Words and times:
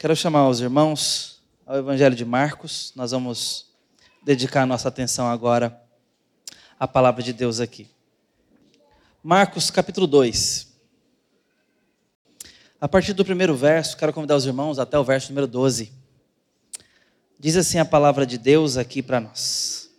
Quero 0.00 0.14
chamar 0.14 0.48
os 0.48 0.60
irmãos 0.60 1.42
ao 1.66 1.78
Evangelho 1.78 2.14
de 2.14 2.24
Marcos. 2.24 2.92
Nós 2.94 3.10
vamos 3.10 3.66
dedicar 4.24 4.64
nossa 4.64 4.86
atenção 4.86 5.26
agora 5.26 5.76
à 6.78 6.86
palavra 6.86 7.20
de 7.20 7.32
Deus 7.32 7.58
aqui. 7.58 7.90
Marcos 9.24 9.72
capítulo 9.72 10.06
2. 10.06 10.68
A 12.80 12.86
partir 12.86 13.12
do 13.12 13.24
primeiro 13.24 13.56
verso, 13.56 13.96
quero 13.96 14.12
convidar 14.12 14.36
os 14.36 14.46
irmãos 14.46 14.78
até 14.78 14.96
o 14.96 15.02
verso 15.02 15.30
número 15.30 15.48
12. 15.48 15.92
Diz 17.36 17.56
assim 17.56 17.80
a 17.80 17.84
palavra 17.84 18.24
de 18.24 18.38
Deus 18.38 18.76
aqui 18.76 19.02
para 19.02 19.18
nós. 19.18 19.90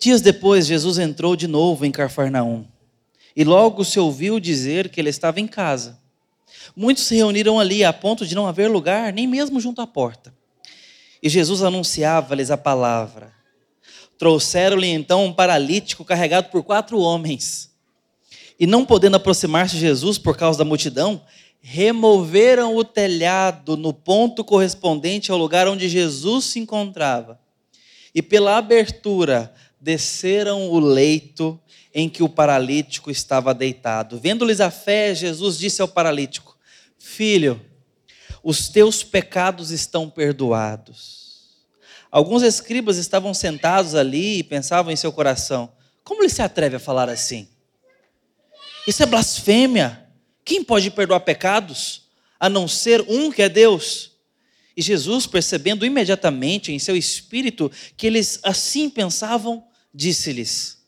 Dias 0.00 0.22
depois, 0.22 0.66
Jesus 0.66 0.96
entrou 0.96 1.36
de 1.36 1.46
novo 1.46 1.84
em 1.84 1.92
Carfarnaum. 1.92 2.66
E 3.36 3.44
logo 3.44 3.84
se 3.84 4.00
ouviu 4.00 4.40
dizer 4.40 4.88
que 4.88 4.98
ele 4.98 5.10
estava 5.10 5.38
em 5.38 5.46
casa. 5.46 6.00
Muitos 6.76 7.04
se 7.04 7.16
reuniram 7.16 7.58
ali 7.58 7.84
a 7.84 7.92
ponto 7.92 8.26
de 8.26 8.34
não 8.34 8.46
haver 8.46 8.70
lugar, 8.70 9.12
nem 9.12 9.26
mesmo 9.26 9.60
junto 9.60 9.80
à 9.80 9.86
porta. 9.86 10.34
E 11.22 11.28
Jesus 11.28 11.62
anunciava-lhes 11.62 12.50
a 12.50 12.56
palavra. 12.56 13.32
Trouxeram-lhe 14.18 14.88
então 14.88 15.24
um 15.24 15.32
paralítico 15.32 16.04
carregado 16.04 16.48
por 16.48 16.62
quatro 16.62 16.98
homens. 16.98 17.70
E 18.58 18.66
não 18.66 18.84
podendo 18.84 19.16
aproximar-se 19.16 19.74
de 19.74 19.80
Jesus 19.80 20.18
por 20.18 20.36
causa 20.36 20.58
da 20.58 20.64
multidão, 20.64 21.22
removeram 21.60 22.76
o 22.76 22.84
telhado 22.84 23.76
no 23.76 23.92
ponto 23.92 24.44
correspondente 24.44 25.30
ao 25.30 25.38
lugar 25.38 25.68
onde 25.68 25.88
Jesus 25.88 26.46
se 26.46 26.58
encontrava. 26.58 27.40
E 28.14 28.20
pela 28.20 28.56
abertura 28.56 29.54
desceram 29.80 30.68
o 30.68 30.78
leito 30.78 31.58
em 31.94 32.08
que 32.08 32.22
o 32.22 32.28
paralítico 32.28 33.10
estava 33.10 33.54
deitado. 33.54 34.18
Vendo-lhes 34.18 34.60
a 34.60 34.70
fé, 34.70 35.14
Jesus 35.14 35.58
disse 35.58 35.80
ao 35.80 35.88
paralítico: 35.88 36.51
Filho, 37.02 37.60
os 38.44 38.68
teus 38.68 39.02
pecados 39.02 39.72
estão 39.72 40.08
perdoados. 40.08 41.58
Alguns 42.10 42.44
escribas 42.44 42.96
estavam 42.96 43.34
sentados 43.34 43.96
ali 43.96 44.38
e 44.38 44.44
pensavam 44.44 44.92
em 44.92 44.96
seu 44.96 45.12
coração: 45.12 45.72
Como 46.04 46.22
ele 46.22 46.28
se 46.28 46.40
atreve 46.40 46.76
a 46.76 46.80
falar 46.80 47.08
assim? 47.08 47.48
Isso 48.86 49.02
é 49.02 49.06
blasfêmia. 49.06 50.06
Quem 50.44 50.62
pode 50.62 50.90
perdoar 50.92 51.20
pecados 51.20 52.08
a 52.38 52.48
não 52.48 52.68
ser 52.68 53.00
um 53.08 53.32
que 53.32 53.42
é 53.42 53.48
Deus? 53.48 54.12
E 54.76 54.80
Jesus, 54.80 55.26
percebendo 55.26 55.84
imediatamente 55.84 56.72
em 56.72 56.78
seu 56.78 56.96
espírito 56.96 57.70
que 57.96 58.06
eles 58.06 58.38
assim 58.44 58.88
pensavam, 58.88 59.66
disse-lhes: 59.92 60.78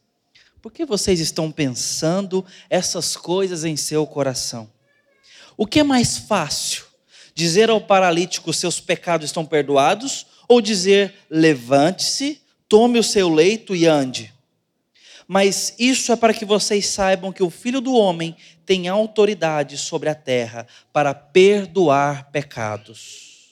por 0.62 0.72
que 0.72 0.86
vocês 0.86 1.20
estão 1.20 1.52
pensando 1.52 2.42
essas 2.70 3.16
coisas 3.16 3.64
em 3.64 3.76
seu 3.76 4.06
coração? 4.06 4.72
O 5.56 5.66
que 5.66 5.80
é 5.80 5.82
mais 5.82 6.18
fácil? 6.18 6.84
Dizer 7.34 7.70
ao 7.70 7.80
paralítico: 7.80 8.52
seus 8.52 8.80
pecados 8.80 9.26
estão 9.26 9.44
perdoados? 9.44 10.26
Ou 10.48 10.60
dizer: 10.60 11.14
levante-se, 11.30 12.40
tome 12.68 12.98
o 12.98 13.04
seu 13.04 13.28
leito 13.28 13.74
e 13.74 13.86
ande? 13.86 14.32
Mas 15.26 15.74
isso 15.78 16.12
é 16.12 16.16
para 16.16 16.34
que 16.34 16.44
vocês 16.44 16.86
saibam 16.86 17.32
que 17.32 17.42
o 17.42 17.50
Filho 17.50 17.80
do 17.80 17.94
Homem 17.94 18.36
tem 18.66 18.88
autoridade 18.88 19.78
sobre 19.78 20.08
a 20.08 20.14
terra 20.14 20.66
para 20.92 21.14
perdoar 21.14 22.30
pecados. 22.30 23.48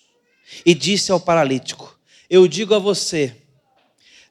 E 0.67 0.75
disse 0.75 1.11
ao 1.11 1.21
paralítico: 1.21 1.99
Eu 2.29 2.47
digo 2.47 2.75
a 2.75 2.79
você, 2.79 3.37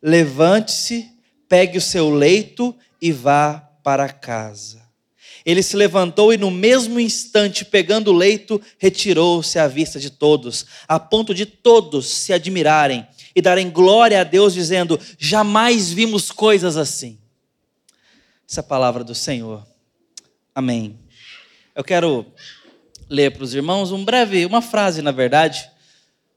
levante-se, 0.01 1.09
pegue 1.49 1.77
o 1.77 1.81
seu 1.81 2.09
leito 2.09 2.75
e 3.01 3.11
vá 3.11 3.59
para 3.83 4.07
casa. 4.07 4.80
Ele 5.45 5.63
se 5.63 5.75
levantou 5.75 6.33
e, 6.33 6.37
no 6.37 6.51
mesmo 6.51 6.99
instante, 6.99 7.65
pegando 7.65 8.11
o 8.11 8.15
leito, 8.15 8.61
retirou-se 8.77 9.57
à 9.57 9.67
vista 9.67 9.99
de 9.99 10.09
todos, 10.09 10.65
a 10.87 10.99
ponto 10.99 11.33
de 11.33 11.45
todos 11.45 12.07
se 12.07 12.31
admirarem 12.31 13.07
e 13.35 13.41
darem 13.41 13.69
glória 13.69 14.21
a 14.21 14.23
Deus, 14.23 14.53
dizendo: 14.53 14.99
Jamais 15.17 15.91
vimos 15.91 16.31
coisas 16.31 16.77
assim. 16.77 17.17
Essa 18.47 18.59
é 18.59 18.61
a 18.61 18.63
palavra 18.63 19.03
do 19.03 19.15
Senhor. 19.15 19.65
Amém. 20.53 20.99
Eu 21.73 21.83
quero 21.83 22.25
ler 23.09 23.31
para 23.31 23.43
os 23.43 23.53
irmãos 23.53 23.91
um 23.91 24.03
breve, 24.03 24.45
uma 24.45 24.61
frase, 24.61 25.01
na 25.01 25.11
verdade, 25.11 25.69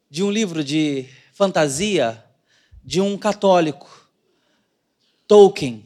de 0.09 0.23
um 0.23 0.31
livro 0.31 0.63
de 0.63 1.07
fantasia 1.33 2.23
de 2.85 3.01
um 3.01 3.17
católico 3.17 4.09
Tolkien, 5.27 5.85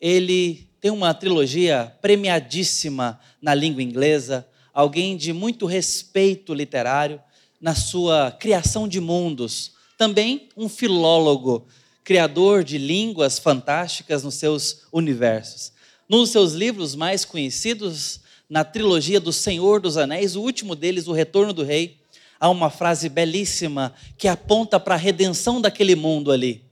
ele 0.00 0.68
tem 0.82 0.90
uma 0.90 1.14
trilogia 1.14 1.96
premiadíssima 2.02 3.20
na 3.40 3.54
língua 3.54 3.84
inglesa, 3.84 4.44
alguém 4.74 5.16
de 5.16 5.32
muito 5.32 5.64
respeito 5.64 6.52
literário 6.52 7.20
na 7.60 7.72
sua 7.72 8.32
criação 8.32 8.88
de 8.88 9.00
mundos, 9.00 9.74
também 9.96 10.48
um 10.56 10.68
filólogo, 10.68 11.68
criador 12.02 12.64
de 12.64 12.78
línguas 12.78 13.38
fantásticas 13.38 14.24
nos 14.24 14.34
seus 14.34 14.82
universos. 14.92 15.72
Num 16.08 16.18
dos 16.18 16.30
seus 16.30 16.52
livros 16.52 16.96
mais 16.96 17.24
conhecidos, 17.24 18.18
na 18.50 18.64
trilogia 18.64 19.20
do 19.20 19.32
Senhor 19.32 19.80
dos 19.80 19.96
Anéis, 19.96 20.34
o 20.34 20.42
último 20.42 20.74
deles, 20.74 21.06
O 21.06 21.12
Retorno 21.12 21.52
do 21.52 21.62
Rei, 21.62 21.96
há 22.40 22.50
uma 22.50 22.70
frase 22.70 23.08
belíssima 23.08 23.94
que 24.18 24.26
aponta 24.26 24.80
para 24.80 24.96
a 24.96 24.98
redenção 24.98 25.60
daquele 25.60 25.94
mundo 25.94 26.32
ali, 26.32 26.64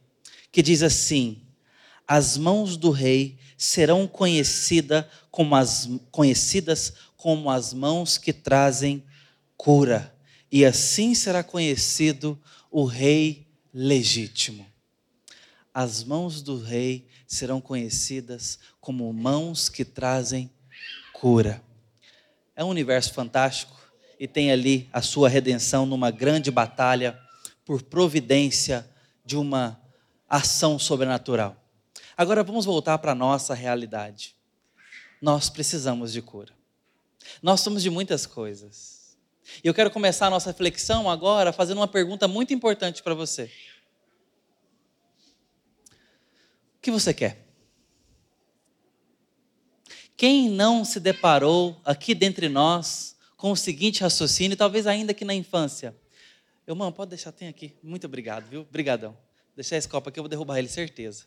que 0.51 0.63
diz 0.63 0.83
assim: 0.83 1.39
as 2.09 2.37
mãos 2.37 2.77
do 2.77 2.91
rei 2.91 3.39
serão 3.63 4.09
conhecida 4.09 5.07
como 5.31 5.55
as, 5.55 5.87
conhecidas 6.11 6.95
como 7.15 7.51
as 7.51 7.75
mãos 7.75 8.17
que 8.17 8.33
trazem 8.33 9.05
cura, 9.55 10.17
e 10.51 10.65
assim 10.65 11.15
será 11.15 11.45
conhecido 11.45 12.41
o 12.71 12.87
rei 12.87 13.47
legítimo. 13.73 14.67
As 15.75 16.03
mãos 16.03 16.41
do 16.41 16.59
rei 16.59 17.07
serão 17.27 17.61
conhecidas 17.61 18.59
como 18.81 19.13
mãos 19.13 19.69
que 19.69 19.85
trazem 19.85 20.51
cura. 21.13 21.63
É 22.57 22.65
um 22.65 22.69
universo 22.71 23.13
fantástico 23.13 23.79
e 24.19 24.27
tem 24.27 24.51
ali 24.51 24.89
a 24.91 25.03
sua 25.03 25.29
redenção 25.29 25.85
numa 25.85 26.11
grande 26.11 26.51
batalha 26.51 27.21
por 27.67 27.83
providência 27.83 28.89
de 29.23 29.37
uma 29.37 29.79
ação 30.27 30.79
sobrenatural. 30.79 31.60
Agora 32.21 32.45
vamos 32.45 32.67
voltar 32.67 32.99
para 32.99 33.13
a 33.13 33.15
nossa 33.15 33.55
realidade. 33.55 34.37
Nós 35.23 35.49
precisamos 35.49 36.13
de 36.13 36.21
cura. 36.21 36.53
Nós 37.43 37.63
somos 37.63 37.83
de 37.83 37.89
muitas 37.89 38.27
coisas. 38.27 39.17
E 39.65 39.67
eu 39.67 39.73
quero 39.73 39.91
começar 39.91 40.27
a 40.27 40.31
nossa 40.31 40.51
reflexão 40.51 41.09
agora 41.09 41.51
fazendo 41.51 41.79
uma 41.79 41.89
pergunta 41.89 42.29
muito 42.29 42.53
importante 42.53 43.03
para 43.03 43.15
você. 43.15 43.51
O 46.77 46.83
que 46.83 46.91
você 46.91 47.15
quer? 47.15 47.49
Quem 50.15 50.51
não 50.51 50.85
se 50.85 51.01
deparou 51.01 51.81
aqui 51.87 52.15
dentre 52.15 52.51
nós 52.51 53.17
com 53.35 53.51
o 53.51 53.57
seguinte 53.57 54.03
raciocínio, 54.03 54.59
talvez 54.59 54.87
ainda 54.87 55.15
que 55.15 55.25
na 55.25 55.33
infância? 55.33 55.97
Irmão, 56.69 56.93
pode 56.93 57.09
deixar, 57.09 57.33
tem 57.33 57.49
aqui. 57.49 57.75
Muito 57.83 58.07
obrigado, 58.07 58.47
viu? 58.47 58.61
Obrigadão. 58.61 59.17
Deixar 59.57 59.79
esse 59.79 59.89
copo 59.89 60.11
aqui, 60.11 60.19
eu 60.19 60.25
vou 60.25 60.29
derrubar 60.29 60.59
ele, 60.59 60.69
certeza. 60.69 61.25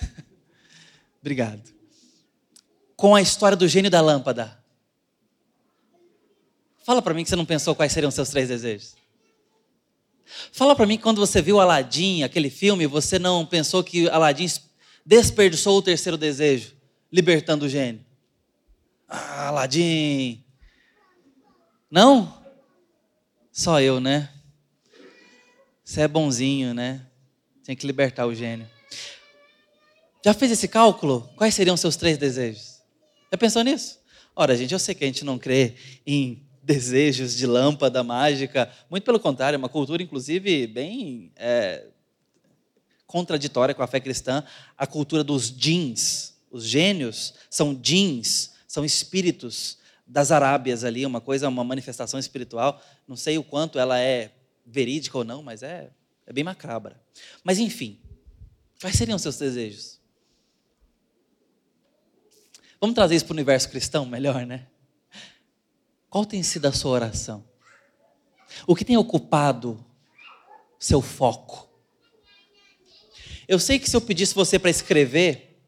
Obrigado. 1.20 1.62
Com 2.96 3.14
a 3.14 3.22
história 3.22 3.56
do 3.56 3.68
gênio 3.68 3.90
da 3.90 4.00
lâmpada. 4.00 4.62
Fala 6.84 7.00
para 7.00 7.14
mim 7.14 7.22
que 7.22 7.30
você 7.30 7.36
não 7.36 7.46
pensou 7.46 7.74
quais 7.74 7.92
seriam 7.92 8.08
os 8.08 8.14
seus 8.14 8.28
três 8.30 8.48
desejos. 8.48 8.94
Fala 10.52 10.74
para 10.74 10.86
mim 10.86 10.96
que 10.96 11.02
quando 11.02 11.18
você 11.18 11.40
viu 11.40 11.60
Aladim, 11.60 12.22
aquele 12.22 12.50
filme, 12.50 12.86
você 12.86 13.18
não 13.18 13.44
pensou 13.44 13.84
que 13.84 14.08
Aladim 14.08 14.46
desperdiçou 15.04 15.78
o 15.78 15.82
terceiro 15.82 16.16
desejo, 16.16 16.74
libertando 17.10 17.66
o 17.66 17.68
gênio. 17.68 18.04
Ah, 19.08 19.48
Aladim. 19.48 20.42
Não? 21.90 22.42
Só 23.52 23.80
eu, 23.80 24.00
né? 24.00 24.30
Você 25.84 26.00
é 26.00 26.08
bonzinho, 26.08 26.72
né? 26.72 27.06
Tem 27.64 27.76
que 27.76 27.86
libertar 27.86 28.26
o 28.26 28.34
gênio. 28.34 28.68
Já 30.24 30.32
fez 30.32 30.52
esse 30.52 30.68
cálculo? 30.68 31.28
Quais 31.36 31.52
seriam 31.52 31.76
seus 31.76 31.96
três 31.96 32.16
desejos? 32.16 32.80
Já 33.30 33.36
pensou 33.36 33.62
nisso? 33.62 33.98
Ora, 34.36 34.56
gente, 34.56 34.72
eu 34.72 34.78
sei 34.78 34.94
que 34.94 35.02
a 35.02 35.06
gente 35.06 35.24
não 35.24 35.36
crê 35.36 35.74
em 36.06 36.46
desejos 36.62 37.36
de 37.36 37.44
lâmpada 37.44 38.04
mágica, 38.04 38.70
muito 38.88 39.02
pelo 39.02 39.18
contrário, 39.18 39.56
é 39.56 39.58
uma 39.58 39.68
cultura, 39.68 40.00
inclusive, 40.00 40.68
bem 40.68 41.32
é, 41.34 41.88
contraditória 43.04 43.74
com 43.74 43.82
a 43.82 43.86
fé 43.88 43.98
cristã, 43.98 44.44
a 44.78 44.86
cultura 44.86 45.24
dos 45.24 45.50
jeans. 45.50 46.34
Os 46.52 46.64
gênios 46.64 47.34
são 47.50 47.74
jeans, 47.74 48.52
são 48.68 48.84
espíritos 48.84 49.78
das 50.06 50.30
Arábias 50.30 50.84
ali, 50.84 51.04
uma 51.04 51.20
coisa, 51.20 51.48
uma 51.48 51.64
manifestação 51.64 52.20
espiritual. 52.20 52.80
Não 53.08 53.16
sei 53.16 53.38
o 53.38 53.42
quanto 53.42 53.78
ela 53.78 53.98
é 53.98 54.30
verídica 54.64 55.18
ou 55.18 55.24
não, 55.24 55.42
mas 55.42 55.64
é, 55.64 55.90
é 56.26 56.32
bem 56.32 56.44
macabra. 56.44 57.00
Mas 57.42 57.58
enfim, 57.58 57.98
quais 58.80 58.94
seriam 58.94 59.18
seus 59.18 59.36
desejos? 59.36 60.01
Vamos 62.82 62.96
trazer 62.96 63.14
isso 63.14 63.26
para 63.26 63.34
o 63.34 63.36
universo 63.36 63.68
cristão 63.68 64.04
melhor, 64.04 64.44
né? 64.44 64.66
Qual 66.10 66.26
tem 66.26 66.42
sido 66.42 66.66
a 66.66 66.72
sua 66.72 66.90
oração? 66.90 67.44
O 68.66 68.74
que 68.74 68.84
tem 68.84 68.96
ocupado 68.96 69.86
seu 70.80 71.00
foco? 71.00 71.70
Eu 73.46 73.60
sei 73.60 73.78
que 73.78 73.88
se 73.88 73.94
eu 73.94 74.00
pedisse 74.00 74.34
você 74.34 74.58
para 74.58 74.68
escrever, 74.68 75.62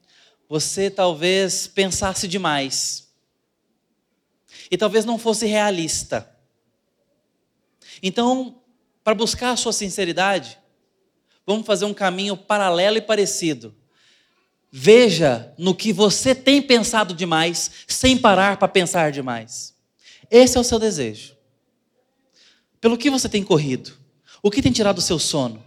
você 0.49 0.91
talvez 0.91 1.69
pensasse 1.69 2.27
demais. 2.27 3.15
E 4.69 4.77
talvez 4.77 5.05
não 5.05 5.17
fosse 5.17 5.47
realista. 5.47 6.29
Então, 8.03 8.61
para 9.05 9.15
buscar 9.15 9.53
a 9.53 9.57
sua 9.57 9.73
sinceridade, 9.73 10.59
vamos 11.47 11.65
fazer 11.65 11.85
um 11.85 11.95
caminho 11.95 12.37
paralelo 12.37 12.97
e 12.97 13.01
parecido. 13.01 13.73
Veja 14.77 15.55
no 15.57 15.73
que 15.73 15.93
você 15.93 16.35
tem 16.35 16.61
pensado 16.61 17.15
demais, 17.15 17.71
sem 17.87 18.19
parar 18.19 18.57
para 18.57 18.67
pensar 18.67 19.13
demais. 19.13 19.73
Esse 20.29 20.59
é 20.59 20.61
o 20.61 20.65
seu 20.65 20.81
desejo. 20.81 21.37
Pelo 22.81 22.99
que 22.99 23.09
você 23.09 23.29
tem 23.29 23.45
corrido? 23.45 23.97
O 24.43 24.51
que 24.51 24.61
tem 24.61 24.73
tirado 24.73 24.99
o 24.99 25.01
seu 25.01 25.17
sono? 25.17 25.65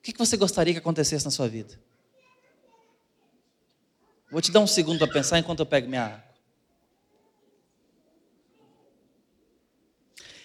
O 0.00 0.02
que 0.02 0.12
você 0.18 0.36
gostaria 0.36 0.74
que 0.74 0.80
acontecesse 0.80 1.24
na 1.24 1.30
sua 1.30 1.46
vida? 1.46 1.80
Vou 4.28 4.40
te 4.40 4.50
dar 4.50 4.58
um 4.58 4.66
segundo 4.66 4.98
para 4.98 5.12
pensar 5.12 5.38
enquanto 5.38 5.60
eu 5.60 5.66
pego 5.66 5.88
minha 5.88 6.06
água. 6.06 6.24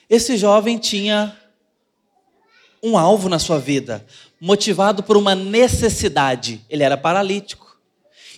Esse 0.07 0.37
jovem 0.37 0.77
tinha 0.77 1.35
um 2.83 2.95
alvo 2.95 3.27
na 3.27 3.39
sua 3.39 3.57
vida, 3.57 4.05
motivado 4.39 5.01
por 5.01 5.17
uma 5.17 5.33
necessidade. 5.33 6.63
Ele 6.69 6.83
era 6.83 6.95
paralítico. 6.95 7.60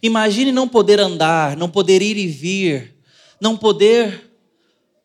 Imagine 0.04 0.52
não 0.52 0.68
poder 0.68 1.00
andar, 1.00 1.56
não 1.56 1.70
poder 1.70 2.02
ir 2.02 2.18
e 2.18 2.28
vir, 2.28 2.98
não 3.40 3.56
poder 3.56 4.30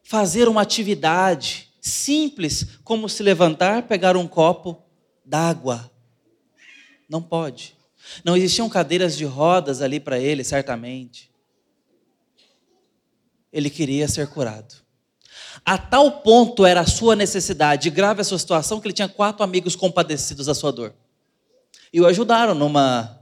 fazer 0.03 0.49
uma 0.49 0.63
atividade 0.63 1.69
simples 1.81 2.81
como 2.83 3.09
se 3.09 3.23
levantar, 3.23 3.85
pegar 3.85 4.17
um 4.17 4.27
copo 4.27 4.83
d'água. 5.25 5.89
Não 7.09 7.23
pode. 7.23 7.77
Não 8.25 8.37
existiam 8.37 8.69
cadeiras 8.69 9.17
de 9.17 9.25
rodas 9.25 9.81
ali 9.81 10.01
para 10.01 10.19
ele, 10.19 10.43
certamente. 10.43 11.31
Ele 13.53 13.71
queria 13.71 14.09
ser 14.09 14.27
curado. 14.29 14.75
A 15.65 15.79
tal 15.79 16.23
ponto 16.23 16.67
era 16.67 16.81
a 16.81 16.87
sua 16.87 17.15
necessidade, 17.15 17.89
grave 17.89 18.21
a 18.21 18.25
sua 18.25 18.39
situação, 18.39 18.81
que 18.81 18.89
ele 18.89 18.95
tinha 18.95 19.09
quatro 19.09 19.45
amigos 19.45 19.77
compadecidos 19.77 20.47
da 20.47 20.55
sua 20.55 20.73
dor. 20.73 20.93
E 21.93 22.01
o 22.01 22.07
ajudaram 22.07 22.55
numa 22.55 23.18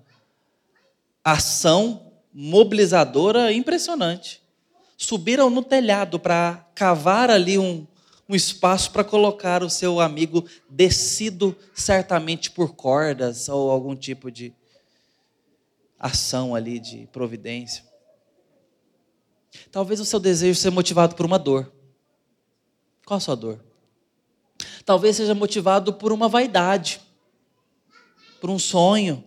ação 1.27 2.13
mobilizadora 2.33 3.53
impressionante. 3.53 4.41
Subiram 4.97 5.51
no 5.51 5.61
telhado 5.61 6.21
para 6.21 6.65
cavar 6.73 7.31
ali 7.31 7.59
um, 7.59 7.85
um 8.29 8.35
espaço 8.37 8.93
para 8.93 9.03
colocar 9.03 9.65
o 9.65 9.69
seu 9.69 9.99
amigo 10.01 10.49
descido 10.71 11.57
certamente 11.75 12.49
por 12.53 12.77
cordas 12.77 13.49
ou 13.49 13.73
algum 13.73 13.97
tipo 13.97 14.31
de 14.31 14.55
ação 15.99 16.55
ali 16.55 16.79
de 16.79 17.09
providência. 17.09 17.85
Talvez 19.73 19.99
o 19.99 20.05
seu 20.05 20.21
desejo 20.21 20.61
seja 20.61 20.71
motivado 20.71 21.17
por 21.17 21.27
uma 21.27 21.41
dor. 21.41 21.73
Qual 23.05 23.17
a 23.17 23.21
sua 23.21 23.35
dor? 23.35 23.59
Talvez 24.85 25.17
seja 25.17 25.35
motivado 25.35 25.93
por 25.93 26.13
uma 26.13 26.29
vaidade, 26.29 27.01
por 28.41 28.49
um 28.49 28.61
sonho, 28.61 29.25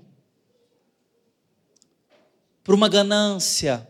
por 2.69 2.75
uma 2.75 2.88
ganância, 2.88 3.89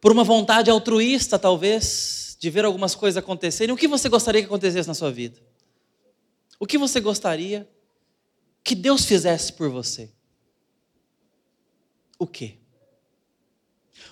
por 0.00 0.12
uma 0.12 0.22
vontade 0.22 0.70
altruísta, 0.70 1.40
talvez, 1.40 2.36
de 2.38 2.48
ver 2.50 2.64
algumas 2.64 2.94
coisas 2.94 3.16
acontecerem. 3.16 3.74
O 3.74 3.76
que 3.76 3.88
você 3.88 4.08
gostaria 4.08 4.40
que 4.40 4.46
acontecesse 4.46 4.86
na 4.86 4.94
sua 4.94 5.10
vida? 5.10 5.40
O 6.60 6.68
que 6.68 6.78
você 6.78 7.00
gostaria 7.00 7.68
que 8.62 8.76
Deus 8.76 9.04
fizesse 9.04 9.52
por 9.54 9.70
você? 9.70 10.12
O 12.16 12.28
que? 12.28 12.60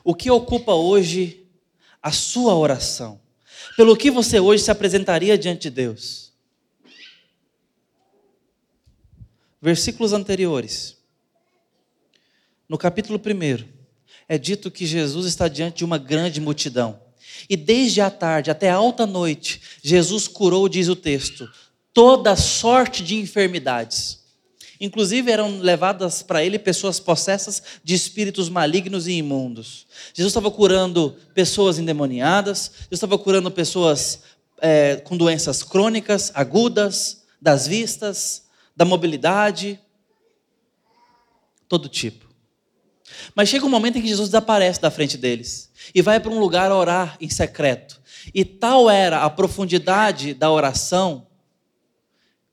O 0.02 0.12
que 0.12 0.28
ocupa 0.28 0.72
hoje 0.74 1.46
a 2.02 2.10
sua 2.10 2.52
oração? 2.52 3.20
Pelo 3.76 3.96
que 3.96 4.10
você 4.10 4.40
hoje 4.40 4.64
se 4.64 4.72
apresentaria 4.72 5.38
diante 5.38 5.62
de 5.62 5.70
Deus? 5.70 6.32
Versículos 9.62 10.12
anteriores. 10.12 10.99
No 12.70 12.78
capítulo 12.78 13.20
1, 13.20 13.68
é 14.26 14.38
dito 14.38 14.70
que 14.70 14.86
Jesus 14.86 15.26
está 15.26 15.46
diante 15.48 15.78
de 15.78 15.84
uma 15.84 15.98
grande 15.98 16.40
multidão. 16.40 16.98
E 17.50 17.56
desde 17.56 18.00
a 18.00 18.10
tarde 18.10 18.50
até 18.50 18.70
a 18.70 18.76
alta 18.76 19.04
noite, 19.04 19.60
Jesus 19.82 20.26
curou, 20.26 20.70
diz 20.70 20.88
o 20.88 20.96
texto, 20.96 21.46
toda 21.92 22.34
sorte 22.34 23.02
de 23.04 23.16
enfermidades 23.16 24.20
Inclusive 24.80 25.30
eram 25.30 25.58
levadas 25.58 26.22
para 26.22 26.42
ele 26.42 26.58
pessoas 26.58 26.98
possessas 26.98 27.62
de 27.84 27.94
espíritos 27.94 28.48
malignos 28.48 29.06
e 29.06 29.12
imundos. 29.12 29.86
Jesus 30.14 30.30
estava 30.30 30.50
curando 30.50 31.14
pessoas 31.34 31.78
endemoniadas, 31.78 32.72
Jesus 32.74 32.92
estava 32.92 33.18
curando 33.18 33.50
pessoas 33.50 34.22
é, 34.58 34.96
com 34.96 35.18
doenças 35.18 35.62
crônicas, 35.62 36.32
agudas, 36.34 37.24
das 37.40 37.66
vistas, 37.66 38.44
da 38.74 38.86
mobilidade, 38.86 39.78
todo 41.68 41.86
tipo. 41.86 42.29
Mas 43.34 43.48
chega 43.48 43.64
um 43.64 43.70
momento 43.70 43.98
em 43.98 44.02
que 44.02 44.08
Jesus 44.08 44.28
desaparece 44.28 44.80
da 44.80 44.90
frente 44.90 45.16
deles 45.16 45.70
e 45.94 46.02
vai 46.02 46.20
para 46.20 46.30
um 46.30 46.38
lugar 46.38 46.70
orar 46.70 47.16
em 47.20 47.28
secreto. 47.28 48.00
E 48.34 48.44
tal 48.44 48.90
era 48.90 49.22
a 49.22 49.30
profundidade 49.30 50.34
da 50.34 50.50
oração 50.50 51.26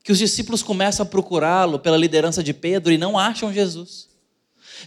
que 0.02 0.12
os 0.12 0.18
discípulos 0.18 0.62
começam 0.62 1.04
a 1.04 1.08
procurá-lo 1.08 1.78
pela 1.78 1.96
liderança 1.96 2.42
de 2.42 2.54
Pedro 2.54 2.90
e 2.90 2.96
não 2.96 3.18
acham 3.18 3.52
Jesus. 3.52 4.08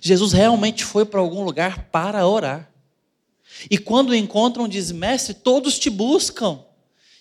Jesus 0.01 0.31
realmente 0.31 0.83
foi 0.83 1.05
para 1.05 1.19
algum 1.19 1.43
lugar 1.43 1.89
para 1.91 2.25
orar. 2.25 2.71
E 3.69 3.77
quando 3.77 4.15
encontram, 4.15 4.67
diz: 4.67 4.91
Mestre, 4.91 5.33
todos 5.33 5.77
te 5.77 5.89
buscam. 5.89 6.63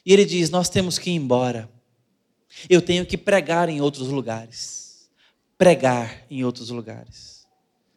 E 0.06 0.12
ele 0.12 0.24
diz: 0.24 0.48
Nós 0.48 0.68
temos 0.68 0.98
que 0.98 1.10
ir 1.10 1.14
embora. 1.14 1.68
Eu 2.68 2.80
tenho 2.80 3.04
que 3.04 3.18
pregar 3.18 3.68
em 3.68 3.80
outros 3.80 4.08
lugares. 4.08 5.10
Pregar 5.58 6.24
em 6.30 6.42
outros 6.42 6.70
lugares. 6.70 7.39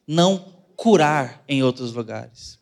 Não 0.07 0.53
curar 0.75 1.43
em 1.47 1.63
outros 1.63 1.93
lugares 1.93 2.61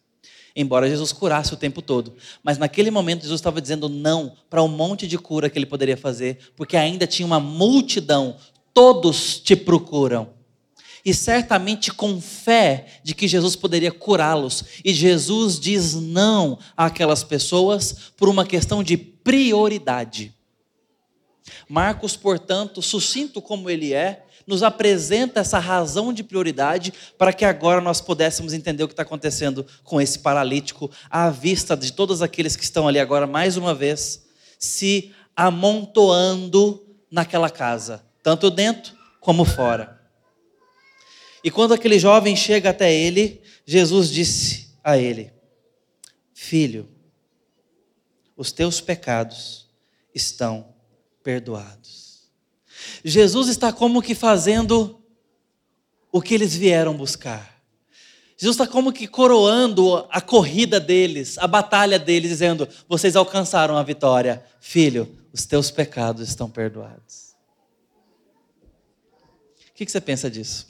embora 0.56 0.90
Jesus 0.90 1.12
curasse 1.12 1.54
o 1.54 1.58
tempo 1.58 1.82
todo. 1.82 2.14
Mas 2.44 2.58
naquele 2.58 2.92
momento 2.92 3.24
Jesus 3.24 3.40
estava 3.40 3.62
dizendo 3.62 3.88
não 3.88 4.34
para 4.50 4.64
um 4.64 4.68
monte 4.68 5.08
de 5.08 5.18
cura 5.18 5.50
que 5.50 5.58
ele 5.58 5.66
poderia 5.66 5.98
fazer, 5.98 6.52
porque 6.56 6.78
ainda 6.78 7.08
tinha 7.08 7.26
uma 7.26 7.40
multidão, 7.40 8.36
todos 8.74 9.40
te 9.40 9.56
procuram. 9.56 10.30
E 11.04 11.14
certamente 11.14 11.92
com 11.92 12.22
fé 12.22 13.00
de 13.04 13.16
que 13.16 13.28
Jesus 13.28 13.56
poderia 13.56 13.92
curá-los. 13.92 14.64
E 14.86 14.94
Jesus 14.94 15.60
diz 15.60 15.96
não 15.96 16.60
àquelas 16.78 17.24
pessoas 17.24 18.12
por 18.16 18.30
uma 18.30 18.46
questão 18.46 18.84
de 18.84 18.98
prioridade. 18.98 20.32
Marcos, 21.68 22.16
portanto, 22.16 22.84
sucinto 22.84 23.42
como 23.42 23.68
ele 23.68 23.94
é, 23.94 24.26
nos 24.52 24.64
apresenta 24.64 25.40
essa 25.40 25.60
razão 25.60 26.12
de 26.12 26.24
prioridade 26.24 26.94
para 27.18 27.32
que 27.32 27.46
agora 27.46 27.80
nós 27.80 28.02
pudéssemos 28.02 28.52
entender 28.52 28.84
o 28.84 28.88
que 28.88 28.92
está 28.94 29.04
acontecendo 29.04 29.66
com 29.82 30.02
esse 30.02 30.20
paralítico, 30.20 30.92
à 31.10 31.30
vista 31.30 31.76
de 31.76 31.94
todos 31.94 32.22
aqueles 32.22 32.58
que 32.58 32.64
estão 32.66 32.86
ali 32.86 33.00
agora, 33.00 33.26
mais 33.26 33.56
uma 33.56 33.74
vez, 33.74 34.26
se 34.60 35.14
amontoando 35.34 36.86
naquela 37.10 37.50
casa, 37.50 38.04
tanto 38.22 38.50
dentro 38.50 38.94
como 39.22 39.46
fora. 39.46 40.02
E 41.42 41.50
quando 41.50 41.74
aquele 41.74 41.98
jovem 41.98 42.36
chega 42.36 42.72
até 42.72 42.94
ele, 42.94 43.42
Jesus 43.66 44.10
disse 44.10 44.76
a 44.84 44.98
ele: 44.98 45.32
Filho, 46.34 46.90
os 48.36 48.52
teus 48.52 48.82
pecados 48.82 49.70
estão 50.14 50.74
perdoados. 51.24 52.01
Jesus 53.04 53.48
está 53.48 53.72
como 53.74 54.02
que 54.02 54.16
fazendo 54.16 55.02
o 56.12 56.22
que 56.22 56.34
eles 56.34 56.56
vieram 56.56 56.96
buscar. 56.96 57.62
Jesus 58.38 58.56
está 58.56 58.68
como 58.68 58.92
que 58.92 59.08
coroando 59.08 60.08
a 60.10 60.20
corrida 60.20 60.80
deles, 60.80 61.38
a 61.38 61.48
batalha 61.48 62.00
deles, 62.00 62.30
dizendo: 62.30 62.68
Vocês 62.88 63.16
alcançaram 63.16 63.78
a 63.78 63.84
vitória. 63.84 64.44
Filho, 64.60 65.16
os 65.32 65.46
teus 65.46 65.70
pecados 65.70 66.28
estão 66.28 66.50
perdoados. 66.50 67.36
O 69.70 69.74
que 69.76 69.86
você 69.86 70.02
pensa 70.02 70.30
disso? 70.30 70.68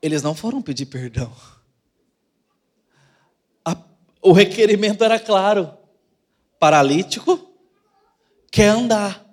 Eles 0.00 0.22
não 0.22 0.34
foram 0.34 0.62
pedir 0.62 0.86
perdão. 0.86 1.32
o 4.20 4.32
requerimento 4.32 5.02
era 5.04 5.18
claro 5.18 5.77
paralítico 6.58 7.52
quer 8.50 8.68
andar. 8.68 9.24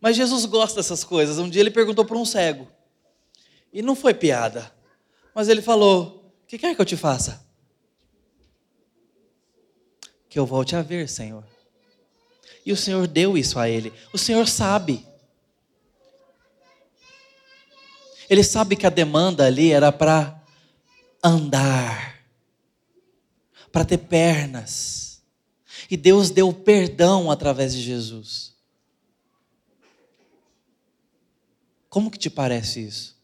Mas 0.00 0.16
Jesus 0.16 0.44
gosta 0.44 0.76
dessas 0.76 1.02
coisas. 1.02 1.38
Um 1.38 1.48
dia 1.48 1.60
ele 1.62 1.70
perguntou 1.70 2.04
para 2.04 2.16
um 2.16 2.24
cego. 2.24 2.68
E 3.72 3.82
não 3.82 3.96
foi 3.96 4.14
piada. 4.14 4.72
Mas 5.34 5.48
ele 5.48 5.62
falou: 5.62 6.32
O 6.42 6.46
que 6.46 6.58
quer 6.58 6.74
que 6.74 6.80
eu 6.80 6.86
te 6.86 6.96
faça? 6.96 7.44
Que 10.28 10.38
eu 10.38 10.46
volte 10.46 10.76
a 10.76 10.82
ver, 10.82 11.08
Senhor. 11.08 11.44
E 12.64 12.72
o 12.72 12.76
Senhor 12.76 13.06
deu 13.06 13.38
isso 13.38 13.58
a 13.58 13.68
ele. 13.68 13.92
O 14.12 14.18
Senhor 14.18 14.46
sabe. 14.46 15.06
Ele 18.28 18.42
sabe 18.42 18.74
que 18.74 18.86
a 18.86 18.90
demanda 18.90 19.46
ali 19.46 19.70
era 19.70 19.92
para 19.92 20.42
andar, 21.22 22.20
para 23.70 23.84
ter 23.84 23.98
pernas. 23.98 25.05
E 25.90 25.96
Deus 25.96 26.30
deu 26.30 26.52
perdão 26.52 27.30
através 27.30 27.74
de 27.74 27.82
Jesus. 27.82 28.54
Como 31.88 32.10
que 32.10 32.18
te 32.18 32.28
parece 32.28 32.80
isso? 32.80 33.16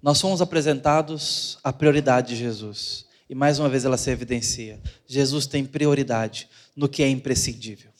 Nós 0.00 0.20
fomos 0.20 0.40
apresentados 0.40 1.58
à 1.62 1.72
prioridade 1.72 2.28
de 2.28 2.36
Jesus. 2.36 3.06
E 3.28 3.34
mais 3.34 3.58
uma 3.58 3.68
vez 3.68 3.84
ela 3.84 3.98
se 3.98 4.10
evidencia. 4.10 4.80
Jesus 5.06 5.46
tem 5.46 5.64
prioridade 5.64 6.48
no 6.74 6.88
que 6.88 7.02
é 7.02 7.08
imprescindível. 7.08 7.90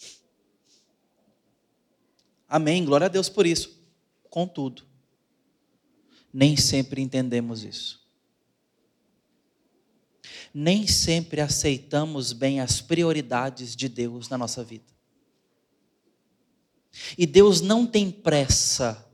Amém. 2.49 2.85
Glória 2.85 3.07
a 3.07 3.09
Deus 3.09 3.29
por 3.29 3.47
isso. 3.47 3.79
Contudo, 4.31 4.85
nem 6.33 6.57
sempre 6.57 7.03
entendemos 7.03 7.65
isso. 7.65 8.08
Nem 10.53 10.87
sempre 10.87 11.41
aceitamos 11.41 12.33
bem 12.33 12.61
as 12.61 12.81
prioridades 12.81 13.77
de 13.77 13.89
Deus 13.89 14.29
na 14.29 14.39
nossa 14.39 14.65
vida. 14.65 14.85
E 17.17 17.27
Deus 17.27 17.61
não 17.61 17.87
tem 17.87 18.11
pressa, 18.11 19.07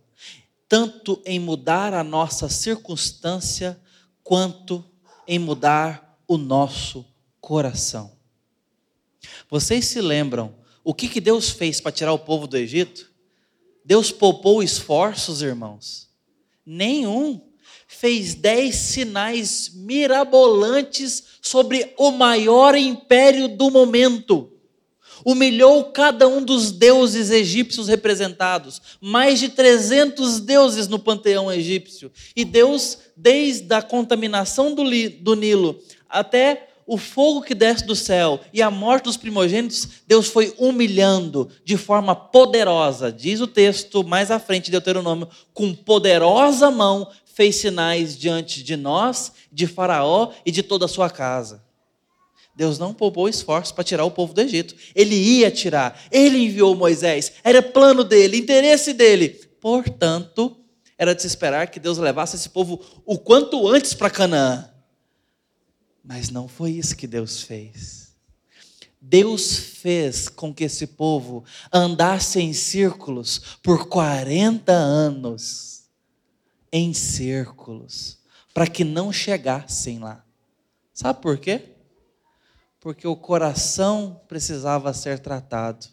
tanto 0.68 1.20
em 1.24 1.38
mudar 1.38 1.92
a 1.92 2.04
nossa 2.04 2.48
circunstância, 2.48 3.78
quanto 4.22 4.84
em 5.26 5.38
mudar 5.38 6.18
o 6.26 6.38
nosso 6.38 7.04
coração. 7.40 8.12
Vocês 9.50 9.86
se 9.86 10.00
lembram 10.00 10.54
o 10.82 10.92
que, 10.92 11.08
que 11.08 11.20
Deus 11.20 11.50
fez 11.50 11.80
para 11.80 11.92
tirar 11.92 12.12
o 12.12 12.18
povo 12.18 12.46
do 12.46 12.56
Egito? 12.56 13.10
Deus 13.84 14.10
poupou 14.10 14.62
esforços, 14.62 15.42
irmãos? 15.42 16.08
Nenhum. 16.64 17.40
Fez 17.98 18.34
dez 18.34 18.76
sinais 18.76 19.70
mirabolantes 19.74 21.22
sobre 21.40 21.92
o 21.96 22.10
maior 22.10 22.74
império 22.74 23.48
do 23.48 23.70
momento 23.70 24.50
humilhou 25.24 25.84
cada 25.84 26.28
um 26.28 26.42
dos 26.42 26.70
deuses 26.70 27.30
egípcios 27.30 27.88
representados, 27.88 28.80
mais 29.00 29.40
de 29.40 29.48
300 29.48 30.40
deuses 30.40 30.86
no 30.86 30.98
panteão 30.98 31.50
egípcio. 31.50 32.12
E 32.36 32.44
Deus, 32.44 32.98
desde 33.16 33.72
a 33.74 33.80
contaminação 33.80 34.74
do, 34.74 34.84
do 35.20 35.34
Nilo 35.34 35.80
até 36.08 36.68
o 36.86 36.98
fogo 36.98 37.40
que 37.40 37.54
desce 37.54 37.86
do 37.86 37.96
céu 37.96 38.38
e 38.52 38.60
a 38.60 38.70
morte 38.70 39.04
dos 39.04 39.16
primogênitos, 39.16 39.88
Deus 40.06 40.28
foi 40.28 40.52
humilhando 40.58 41.48
de 41.64 41.78
forma 41.78 42.14
poderosa, 42.14 43.10
diz 43.10 43.40
o 43.40 43.46
texto 43.46 44.04
mais 44.04 44.30
à 44.30 44.38
frente 44.38 44.66
de 44.66 44.72
Deuteronômio, 44.72 45.26
com 45.54 45.72
poderosa 45.74 46.70
mão 46.70 47.08
fez 47.34 47.56
sinais 47.56 48.16
diante 48.16 48.62
de 48.62 48.76
nós, 48.76 49.32
de 49.52 49.66
Faraó 49.66 50.32
e 50.46 50.50
de 50.50 50.62
toda 50.62 50.84
a 50.84 50.88
sua 50.88 51.10
casa. 51.10 51.62
Deus 52.56 52.78
não 52.78 52.94
poupou 52.94 53.28
esforço 53.28 53.74
para 53.74 53.82
tirar 53.82 54.04
o 54.04 54.10
povo 54.10 54.32
do 54.32 54.40
Egito. 54.40 54.76
Ele 54.94 55.16
ia 55.16 55.50
tirar. 55.50 56.00
Ele 56.10 56.38
enviou 56.38 56.76
Moisés. 56.76 57.32
Era 57.42 57.60
plano 57.60 58.04
dele, 58.04 58.36
interesse 58.36 58.92
dele. 58.92 59.30
Portanto, 59.60 60.56
era 60.96 61.14
de 61.14 61.22
se 61.22 61.26
esperar 61.26 61.66
que 61.66 61.80
Deus 61.80 61.98
levasse 61.98 62.36
esse 62.36 62.48
povo 62.48 62.80
o 63.04 63.18
quanto 63.18 63.66
antes 63.66 63.92
para 63.92 64.08
Canaã. 64.08 64.70
Mas 66.04 66.30
não 66.30 66.46
foi 66.46 66.70
isso 66.70 66.96
que 66.96 67.08
Deus 67.08 67.42
fez. 67.42 68.14
Deus 69.00 69.56
fez 69.56 70.28
com 70.28 70.54
que 70.54 70.64
esse 70.64 70.86
povo 70.86 71.44
andasse 71.72 72.40
em 72.40 72.52
círculos 72.52 73.58
por 73.62 73.88
40 73.88 74.72
anos 74.72 75.73
em 76.74 76.92
círculos 76.92 78.18
para 78.52 78.66
que 78.66 78.84
não 78.84 79.12
chegassem 79.12 79.98
lá. 79.98 80.22
Sabe 80.92 81.22
por 81.22 81.38
quê? 81.38 81.74
porque 82.84 83.08
o 83.08 83.16
coração 83.16 84.20
precisava 84.28 84.92
ser 84.92 85.18
tratado. 85.18 85.86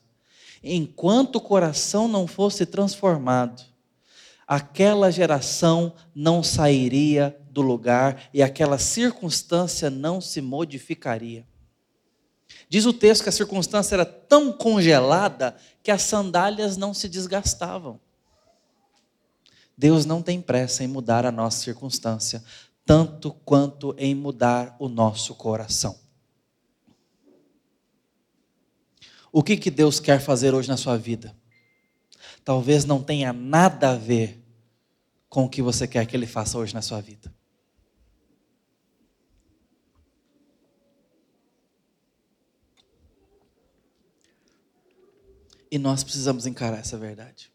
Enquanto 0.62 1.38
o 1.38 1.42
coração 1.42 2.06
não 2.06 2.28
fosse 2.28 2.66
transformado, 2.66 3.64
aquela 4.46 5.10
geração 5.10 5.94
não 6.14 6.44
sairia 6.44 7.34
do 7.50 7.62
lugar 7.62 8.30
e 8.34 8.44
aquela 8.44 8.78
circunstância 8.78 9.90
não 9.90 10.20
se 10.20 10.42
modificaria. 10.42 11.48
Diz 12.68 12.86
o 12.86 12.92
texto 12.92 13.24
que 13.24 13.30
a 13.30 13.32
circunstância 13.32 13.96
era 13.96 14.06
tão 14.06 14.52
congelada 14.52 15.56
que 15.82 15.92
as 15.92 16.02
sandálias 16.02 16.76
não 16.76 16.94
se 16.94 17.08
desgastavam. 17.08 18.02
Deus 19.78 20.06
não 20.06 20.22
tem 20.22 20.42
pressa 20.42 20.84
em 20.84 20.88
mudar 20.88 21.26
a 21.26 21.32
nossa 21.32 21.64
circunstância, 21.64 22.44
tanto 22.86 23.32
quanto 23.32 23.96
em 23.98 24.14
mudar 24.14 24.76
o 24.80 24.88
nosso 24.90 25.36
coração. 25.36 25.98
O 29.32 29.42
que, 29.42 29.56
que 29.56 29.72
Deus 29.72 30.00
quer 30.00 30.20
fazer 30.20 30.54
hoje 30.54 30.68
na 30.68 30.78
sua 30.78 30.98
vida? 30.98 31.36
Talvez 32.44 32.86
não 32.86 33.02
tenha 33.02 33.32
nada 33.32 33.92
a 33.92 33.96
ver 33.96 34.44
com 35.30 35.46
o 35.46 35.50
que 35.50 35.62
você 35.62 35.88
quer 35.88 36.06
que 36.06 36.16
Ele 36.16 36.28
faça 36.28 36.58
hoje 36.58 36.74
na 36.74 36.82
sua 36.82 37.00
vida. 37.00 37.34
E 45.72 45.78
nós 45.80 46.04
precisamos 46.04 46.46
encarar 46.46 46.80
essa 46.80 46.98
verdade. 46.98 47.50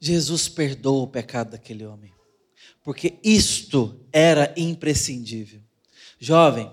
Jesus 0.00 0.48
perdoa 0.48 1.02
o 1.02 1.06
pecado 1.06 1.50
daquele 1.50 1.84
homem, 1.84 2.12
porque 2.82 3.18
isto 3.22 4.00
era 4.10 4.52
imprescindível. 4.56 5.60
Jovem, 6.18 6.70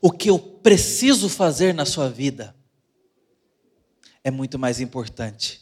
o 0.00 0.10
que 0.10 0.30
eu 0.30 0.38
preciso 0.38 1.28
fazer 1.28 1.74
na 1.74 1.84
sua 1.84 2.08
vida 2.08 2.56
é 4.24 4.30
muito 4.30 4.58
mais 4.58 4.80
importante 4.80 5.60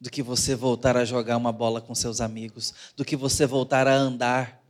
do 0.00 0.10
que 0.10 0.22
você 0.22 0.54
voltar 0.54 0.96
a 0.96 1.04
jogar 1.04 1.36
uma 1.36 1.52
bola 1.52 1.80
com 1.80 1.94
seus 1.94 2.20
amigos, 2.20 2.72
do 2.96 3.04
que 3.04 3.14
você 3.14 3.44
voltar 3.44 3.86
a 3.86 3.94
andar 3.94 4.60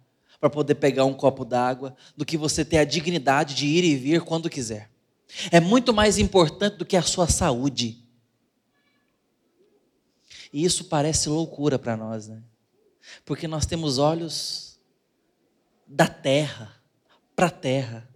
para 0.41 0.51
poder 0.51 0.75
pegar 0.75 1.05
um 1.05 1.15
copo 1.15 1.45
d'água, 1.45 1.95
do 2.17 2.25
que 2.25 2.37
você 2.37 2.65
ter 2.65 2.79
a 2.79 2.85
dignidade 2.85 3.55
de 3.55 3.67
ir 3.67 3.85
e 3.85 3.95
vir 3.95 4.23
quando 4.23 4.51
quiser. 4.51 4.91
É 5.51 5.61
muito 5.61 5.95
mais 5.95 6.19
importante 6.19 6.79
do 6.79 6.85
que 6.85 6.97
a 6.97 7.03
sua 7.03 7.29
saúde. 7.29 8.03
E 10.53 10.65
isso 10.65 10.85
parece 10.85 11.29
loucura 11.29 11.79
para 11.79 11.97
nós, 11.97 12.29
né? 12.29 12.43
Porque 13.25 13.47
nós 13.47 13.67
temos 13.67 13.99
olhos 13.99 14.79
da 15.87 16.07
terra, 16.07 16.83
para 17.35 17.47
a 17.47 17.51
terra. 17.51 18.09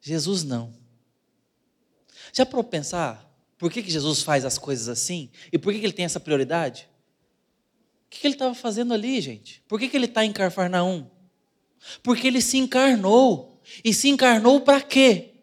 Jesus 0.00 0.44
não. 0.44 0.74
Já 2.32 2.44
para 2.44 2.62
pensar 2.62 3.26
por 3.58 3.70
que, 3.70 3.82
que 3.82 3.90
Jesus 3.90 4.22
faz 4.22 4.44
as 4.44 4.58
coisas 4.58 4.88
assim 4.88 5.30
e 5.50 5.58
por 5.58 5.72
que, 5.72 5.80
que 5.80 5.86
ele 5.86 5.92
tem 5.92 6.04
essa 6.04 6.20
prioridade? 6.20 6.88
O 8.06 8.10
que, 8.10 8.20
que 8.20 8.26
ele 8.26 8.34
estava 8.34 8.54
fazendo 8.54 8.94
ali, 8.94 9.20
gente? 9.20 9.62
Por 9.66 9.80
que, 9.80 9.88
que 9.88 9.96
ele 9.96 10.06
está 10.06 10.24
em 10.24 10.32
Carfarnaum? 10.32 11.10
Porque 12.02 12.26
ele 12.26 12.40
se 12.40 12.56
encarnou. 12.58 13.60
E 13.84 13.92
se 13.92 14.08
encarnou 14.08 14.60
para 14.60 14.80
quê? 14.80 15.35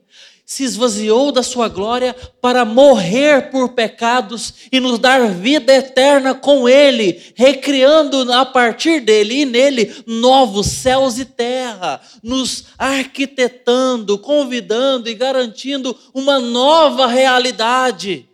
Se 0.54 0.64
esvaziou 0.64 1.32
da 1.32 1.42
sua 1.42 1.68
glória 1.68 2.16
para 2.40 2.64
morrer 2.64 3.50
por 3.50 3.70
pecados 3.70 4.54
e 4.72 4.80
nos 4.80 5.00
dar 5.00 5.28
vida 5.32 5.74
eterna 5.74 6.36
com 6.36 6.70
Ele, 6.70 7.20
recriando 7.34 8.32
a 8.32 8.46
partir 8.46 9.02
dele 9.02 9.42
e 9.42 9.46
nele 9.46 10.04
novos 10.06 10.68
céus 10.68 11.18
e 11.18 11.26
terra, 11.26 12.00
nos 12.22 12.66
arquitetando, 12.78 14.20
convidando 14.20 15.10
e 15.10 15.16
garantindo 15.16 15.98
uma 16.14 16.38
nova 16.38 17.08
realidade. 17.08 18.30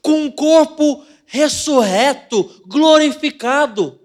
Com 0.00 0.26
um 0.26 0.30
corpo 0.30 1.02
ressurreto, 1.26 2.62
glorificado 2.64 3.98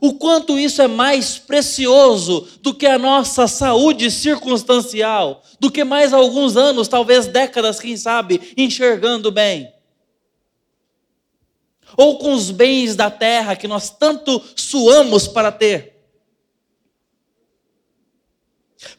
o 0.00 0.14
quanto 0.14 0.58
isso 0.58 0.80
é 0.80 0.88
mais 0.88 1.38
precioso 1.38 2.48
do 2.62 2.72
que 2.72 2.86
a 2.86 2.98
nossa 2.98 3.46
saúde 3.46 4.10
circunstancial, 4.10 5.42
do 5.58 5.70
que 5.70 5.84
mais 5.84 6.12
alguns 6.12 6.56
anos, 6.56 6.88
talvez 6.88 7.26
décadas, 7.26 7.78
quem 7.78 7.96
sabe, 7.96 8.54
enxergando 8.56 9.30
bem. 9.30 9.72
Ou 11.96 12.18
com 12.18 12.32
os 12.32 12.50
bens 12.50 12.96
da 12.96 13.10
terra 13.10 13.56
que 13.56 13.68
nós 13.68 13.90
tanto 13.90 14.42
suamos 14.56 15.28
para 15.28 15.52
ter. 15.52 15.89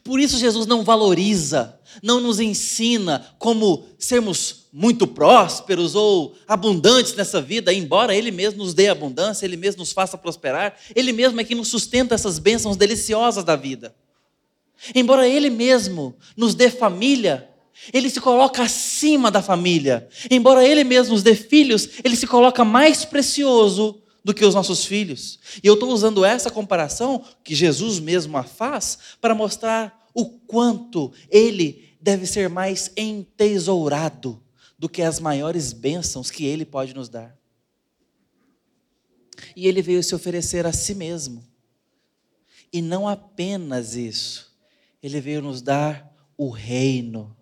Por 0.03 0.19
isso 0.19 0.37
Jesus 0.37 0.67
não 0.67 0.83
valoriza, 0.83 1.79
não 2.01 2.19
nos 2.19 2.39
ensina 2.39 3.25
como 3.39 3.85
sermos 3.97 4.67
muito 4.71 5.05
prósperos 5.05 5.95
ou 5.95 6.35
abundantes 6.47 7.13
nessa 7.13 7.41
vida, 7.41 7.73
embora 7.73 8.15
Ele 8.15 8.31
mesmo 8.31 8.63
nos 8.63 8.73
dê 8.73 8.87
abundância, 8.87 9.45
Ele 9.45 9.57
mesmo 9.57 9.79
nos 9.79 9.91
faça 9.91 10.17
prosperar, 10.17 10.77
Ele 10.95 11.11
mesmo 11.11 11.41
é 11.41 11.43
que 11.43 11.55
nos 11.55 11.67
sustenta 11.67 12.15
essas 12.15 12.39
bênçãos 12.39 12.77
deliciosas 12.77 13.43
da 13.43 13.55
vida. 13.55 13.93
Embora 14.95 15.27
Ele 15.27 15.49
mesmo 15.49 16.15
nos 16.37 16.55
dê 16.55 16.69
família, 16.69 17.49
Ele 17.91 18.09
se 18.09 18.21
coloca 18.21 18.63
acima 18.63 19.29
da 19.29 19.41
família. 19.41 20.07
Embora 20.29 20.65
Ele 20.65 20.83
mesmo 20.83 21.13
nos 21.13 21.23
dê 21.23 21.35
filhos, 21.35 21.89
Ele 22.03 22.15
se 22.15 22.27
coloca 22.27 22.63
mais 22.63 23.03
precioso 23.03 24.01
do 24.23 24.33
que 24.33 24.45
os 24.45 24.53
nossos 24.53 24.85
filhos. 24.85 25.39
E 25.63 25.67
eu 25.67 25.73
estou 25.73 25.89
usando 25.91 26.23
essa 26.23 26.51
comparação, 26.51 27.23
que 27.43 27.55
Jesus 27.55 27.99
mesmo 27.99 28.37
a 28.37 28.43
faz, 28.43 28.97
para 29.19 29.35
mostrar 29.35 30.07
o 30.13 30.25
quanto 30.25 31.11
ele 31.29 31.95
deve 31.99 32.25
ser 32.25 32.49
mais 32.49 32.91
entesourado 32.95 34.41
do 34.77 34.89
que 34.89 35.01
as 35.01 35.19
maiores 35.19 35.73
bênçãos 35.73 36.29
que 36.29 36.45
ele 36.45 36.65
pode 36.65 36.93
nos 36.93 37.09
dar. 37.09 37.35
E 39.55 39.67
ele 39.67 39.81
veio 39.81 40.03
se 40.03 40.13
oferecer 40.13 40.65
a 40.65 40.73
si 40.73 40.93
mesmo. 40.93 41.43
E 42.71 42.81
não 42.81 43.07
apenas 43.07 43.95
isso, 43.95 44.55
ele 45.01 45.19
veio 45.19 45.41
nos 45.41 45.61
dar 45.61 46.11
o 46.37 46.49
reino 46.49 47.35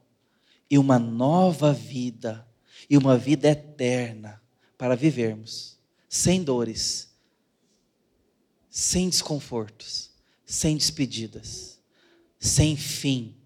e 0.70 0.78
uma 0.78 1.00
nova 1.00 1.72
vida, 1.72 2.48
e 2.90 2.98
uma 2.98 3.18
vida 3.18 3.50
eterna 3.50 4.42
para 4.78 4.96
vivermos 4.96 5.79
sem 6.10 6.44
dores, 6.44 7.08
sem 8.68 9.08
desconfortos, 9.08 10.10
sem 10.44 10.76
despedidas, 10.76 11.80
sem 12.40 12.76
fim, 12.76 13.38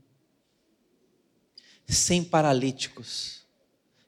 sem 1.85 2.23
paralíticos, 2.23 3.41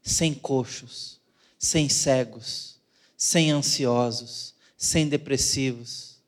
sem 0.01 0.33
coxos, 0.33 1.19
sem 1.59 1.89
cegos, 1.89 2.79
sem 3.17 3.51
ansiosos, 3.51 4.55
sem 4.77 5.09
depressivos, 5.09 6.21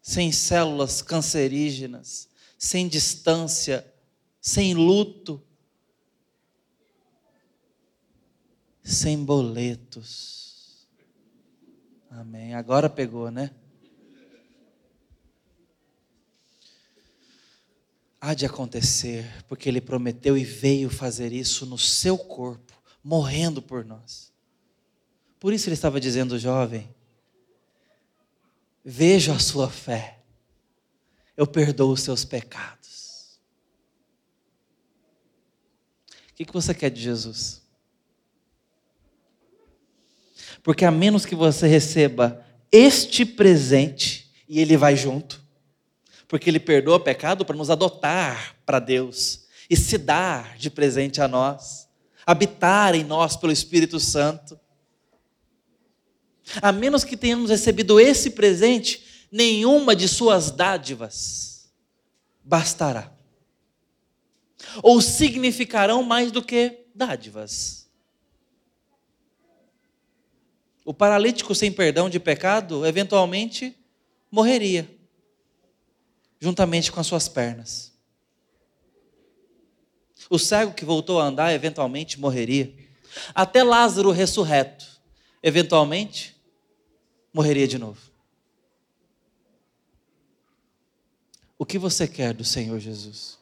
sem 0.00 0.30
células 0.30 1.02
cancerígenas, 1.02 2.28
sem 2.58 2.86
distância, 2.86 3.92
sem 4.40 4.74
luto, 4.74 5.42
sem 8.82 9.24
boletos. 9.24 10.86
Amém. 12.10 12.54
Agora 12.54 12.90
pegou, 12.90 13.30
né? 13.30 13.50
Há 18.20 18.34
de 18.34 18.46
acontecer, 18.46 19.44
porque 19.48 19.68
Ele 19.68 19.80
prometeu 19.80 20.36
e 20.36 20.44
veio 20.44 20.88
fazer 20.90 21.32
isso 21.32 21.66
no 21.66 21.78
seu 21.78 22.16
corpo, 22.16 22.72
morrendo 23.02 23.60
por 23.60 23.84
nós. 23.84 24.32
Por 25.40 25.52
isso 25.52 25.68
Ele 25.68 25.74
estava 25.74 26.00
dizendo, 26.00 26.38
jovem, 26.38 26.94
veja 28.84 29.34
a 29.34 29.40
sua 29.40 29.68
fé, 29.68 30.20
eu 31.36 31.46
perdoo 31.46 31.92
os 31.92 32.02
seus 32.02 32.24
pecados. 32.24 33.40
O 36.32 36.44
que 36.44 36.52
você 36.52 36.74
quer 36.74 36.90
de 36.90 37.00
Jesus? 37.00 37.61
Porque 40.62 40.84
a 40.84 40.90
menos 40.90 41.26
que 41.26 41.34
você 41.34 41.66
receba 41.66 42.44
este 42.70 43.24
presente, 43.24 44.30
e 44.48 44.60
ele 44.60 44.76
vai 44.76 44.96
junto, 44.96 45.42
porque 46.28 46.48
ele 46.48 46.60
perdoa 46.60 46.96
o 46.96 47.00
pecado 47.00 47.44
para 47.44 47.56
nos 47.56 47.68
adotar 47.68 48.56
para 48.64 48.78
Deus 48.78 49.42
e 49.68 49.76
se 49.76 49.98
dar 49.98 50.56
de 50.56 50.70
presente 50.70 51.20
a 51.20 51.28
nós, 51.28 51.88
habitar 52.24 52.94
em 52.94 53.04
nós 53.04 53.36
pelo 53.36 53.52
Espírito 53.52 53.98
Santo. 53.98 54.58
A 56.60 56.72
menos 56.72 57.04
que 57.04 57.16
tenhamos 57.16 57.50
recebido 57.50 58.00
esse 58.00 58.30
presente, 58.30 59.28
nenhuma 59.30 59.94
de 59.94 60.08
suas 60.08 60.50
dádivas 60.50 61.72
bastará. 62.44 63.12
Ou 64.82 65.00
significarão 65.00 66.02
mais 66.02 66.30
do 66.30 66.42
que 66.42 66.86
dádivas. 66.94 67.81
O 70.84 70.92
paralítico 70.92 71.54
sem 71.54 71.72
perdão 71.72 72.10
de 72.10 72.18
pecado, 72.18 72.84
eventualmente, 72.84 73.76
morreria, 74.30 74.88
juntamente 76.40 76.90
com 76.90 76.98
as 76.98 77.06
suas 77.06 77.28
pernas. 77.28 77.92
O 80.28 80.38
cego 80.38 80.74
que 80.74 80.84
voltou 80.84 81.20
a 81.20 81.24
andar, 81.24 81.52
eventualmente, 81.52 82.18
morreria. 82.18 82.74
Até 83.34 83.62
Lázaro 83.62 84.10
ressurreto, 84.10 85.00
eventualmente, 85.42 86.34
morreria 87.32 87.68
de 87.68 87.78
novo. 87.78 88.00
O 91.58 91.64
que 91.64 91.78
você 91.78 92.08
quer 92.08 92.34
do 92.34 92.44
Senhor 92.44 92.80
Jesus? 92.80 93.38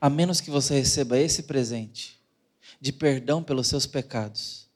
A 0.00 0.08
menos 0.08 0.40
que 0.40 0.50
você 0.50 0.74
receba 0.74 1.18
esse 1.18 1.42
presente, 1.42 2.18
de 2.84 2.92
perdão 2.92 3.42
pelos 3.42 3.66
seus 3.66 3.86
pecados, 3.86 4.68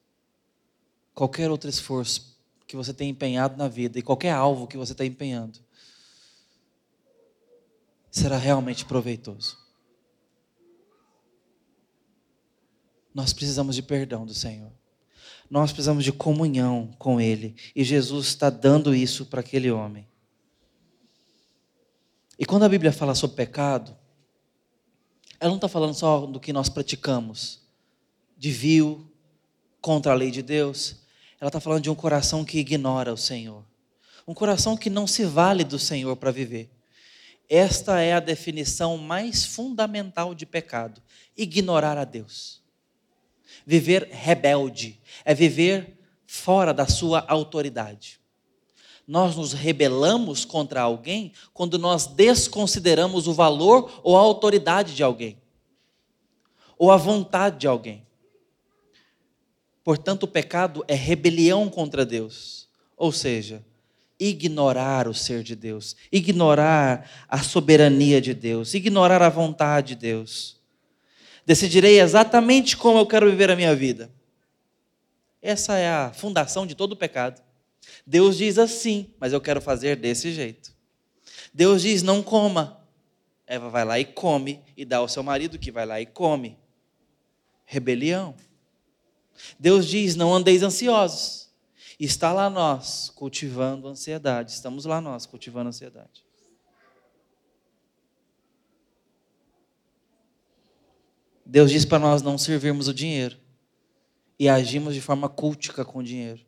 qualquer 1.14 1.50
outro 1.50 1.68
esforço 1.68 2.34
que 2.66 2.74
você 2.74 2.94
tenha 2.94 3.10
empenhado 3.10 3.58
na 3.58 3.68
vida 3.68 3.98
e 3.98 4.02
qualquer 4.02 4.32
alvo 4.32 4.66
que 4.66 4.78
você 4.78 4.92
está 4.92 5.04
empenhando, 5.04 5.58
será 8.10 8.38
realmente 8.38 8.86
proveitoso. 8.86 9.58
Nós 13.12 13.34
precisamos 13.34 13.76
de 13.76 13.82
perdão 13.82 14.24
do 14.24 14.32
Senhor. 14.32 14.72
Nós 15.50 15.70
precisamos 15.70 16.02
de 16.02 16.10
comunhão 16.10 16.90
com 16.98 17.20
Ele. 17.20 17.56
E 17.76 17.84
Jesus 17.84 18.28
está 18.28 18.48
dando 18.48 18.94
isso 18.94 19.26
para 19.26 19.40
aquele 19.40 19.70
homem. 19.70 20.08
E 22.38 22.46
quando 22.46 22.62
a 22.62 22.70
Bíblia 22.70 22.90
fala 22.90 23.14
sobre 23.14 23.36
pecado, 23.36 23.94
ela 25.38 25.50
não 25.50 25.56
está 25.56 25.68
falando 25.68 25.92
só 25.92 26.24
do 26.24 26.40
que 26.40 26.54
nós 26.54 26.70
praticamos, 26.70 27.67
de 28.38 28.50
vil 28.50 29.04
contra 29.80 30.12
a 30.12 30.14
lei 30.14 30.30
de 30.30 30.42
Deus, 30.42 30.96
ela 31.40 31.48
está 31.48 31.60
falando 31.60 31.82
de 31.82 31.90
um 31.90 31.94
coração 31.94 32.44
que 32.44 32.58
ignora 32.58 33.12
o 33.12 33.16
Senhor. 33.16 33.64
Um 34.26 34.34
coração 34.34 34.76
que 34.76 34.88
não 34.88 35.06
se 35.06 35.24
vale 35.24 35.64
do 35.64 35.78
Senhor 35.78 36.16
para 36.16 36.30
viver. 36.30 36.70
Esta 37.48 38.00
é 38.00 38.12
a 38.12 38.20
definição 38.20 38.98
mais 38.98 39.44
fundamental 39.44 40.34
de 40.34 40.44
pecado: 40.44 41.02
ignorar 41.36 41.96
a 41.96 42.04
Deus. 42.04 42.62
Viver 43.66 44.08
rebelde 44.10 45.00
é 45.24 45.34
viver 45.34 45.98
fora 46.26 46.74
da 46.74 46.86
sua 46.86 47.24
autoridade. 47.26 48.20
Nós 49.06 49.34
nos 49.36 49.54
rebelamos 49.54 50.44
contra 50.44 50.82
alguém 50.82 51.32
quando 51.54 51.78
nós 51.78 52.06
desconsideramos 52.06 53.26
o 53.26 53.32
valor 53.32 54.00
ou 54.04 54.16
a 54.16 54.20
autoridade 54.20 54.94
de 54.94 55.02
alguém, 55.02 55.40
ou 56.76 56.92
a 56.92 56.98
vontade 56.98 57.58
de 57.58 57.66
alguém. 57.66 58.06
Portanto, 59.88 60.24
o 60.24 60.28
pecado 60.28 60.84
é 60.86 60.94
rebelião 60.94 61.70
contra 61.70 62.04
Deus, 62.04 62.68
ou 62.94 63.10
seja, 63.10 63.64
ignorar 64.20 65.08
o 65.08 65.14
ser 65.14 65.42
de 65.42 65.56
Deus, 65.56 65.96
ignorar 66.12 67.10
a 67.26 67.42
soberania 67.42 68.20
de 68.20 68.34
Deus, 68.34 68.74
ignorar 68.74 69.22
a 69.22 69.30
vontade 69.30 69.94
de 69.94 70.00
Deus. 70.02 70.60
Decidirei 71.46 72.00
exatamente 72.00 72.76
como 72.76 72.98
eu 72.98 73.06
quero 73.06 73.30
viver 73.30 73.50
a 73.50 73.56
minha 73.56 73.74
vida. 73.74 74.12
Essa 75.40 75.78
é 75.78 75.88
a 75.88 76.12
fundação 76.12 76.66
de 76.66 76.74
todo 76.74 76.92
o 76.92 76.96
pecado. 76.96 77.40
Deus 78.06 78.36
diz 78.36 78.58
assim, 78.58 79.10
mas 79.18 79.32
eu 79.32 79.40
quero 79.40 79.62
fazer 79.62 79.96
desse 79.96 80.32
jeito. 80.32 80.70
Deus 81.54 81.80
diz: 81.80 82.02
não 82.02 82.22
coma. 82.22 82.78
Eva 83.46 83.70
vai 83.70 83.86
lá 83.86 83.98
e 83.98 84.04
come, 84.04 84.60
e 84.76 84.84
dá 84.84 84.98
ao 84.98 85.08
seu 85.08 85.22
marido 85.22 85.58
que 85.58 85.72
vai 85.72 85.86
lá 85.86 85.98
e 85.98 86.04
come. 86.04 86.58
Rebelião. 87.64 88.34
Deus 89.58 89.86
diz: 89.86 90.16
não 90.16 90.34
andeis 90.34 90.62
ansiosos. 90.62 91.48
Está 91.98 92.32
lá 92.32 92.48
nós 92.48 93.10
cultivando 93.10 93.88
ansiedade. 93.88 94.52
Estamos 94.52 94.84
lá 94.84 95.00
nós 95.00 95.26
cultivando 95.26 95.68
ansiedade. 95.68 96.24
Deus 101.44 101.70
diz 101.70 101.84
para 101.84 101.98
nós 101.98 102.20
não 102.20 102.36
servirmos 102.36 102.88
o 102.88 102.94
dinheiro 102.94 103.38
e 104.38 104.48
agimos 104.48 104.94
de 104.94 105.00
forma 105.00 105.28
cultica 105.28 105.82
com 105.82 106.00
o 106.00 106.02
dinheiro, 106.02 106.44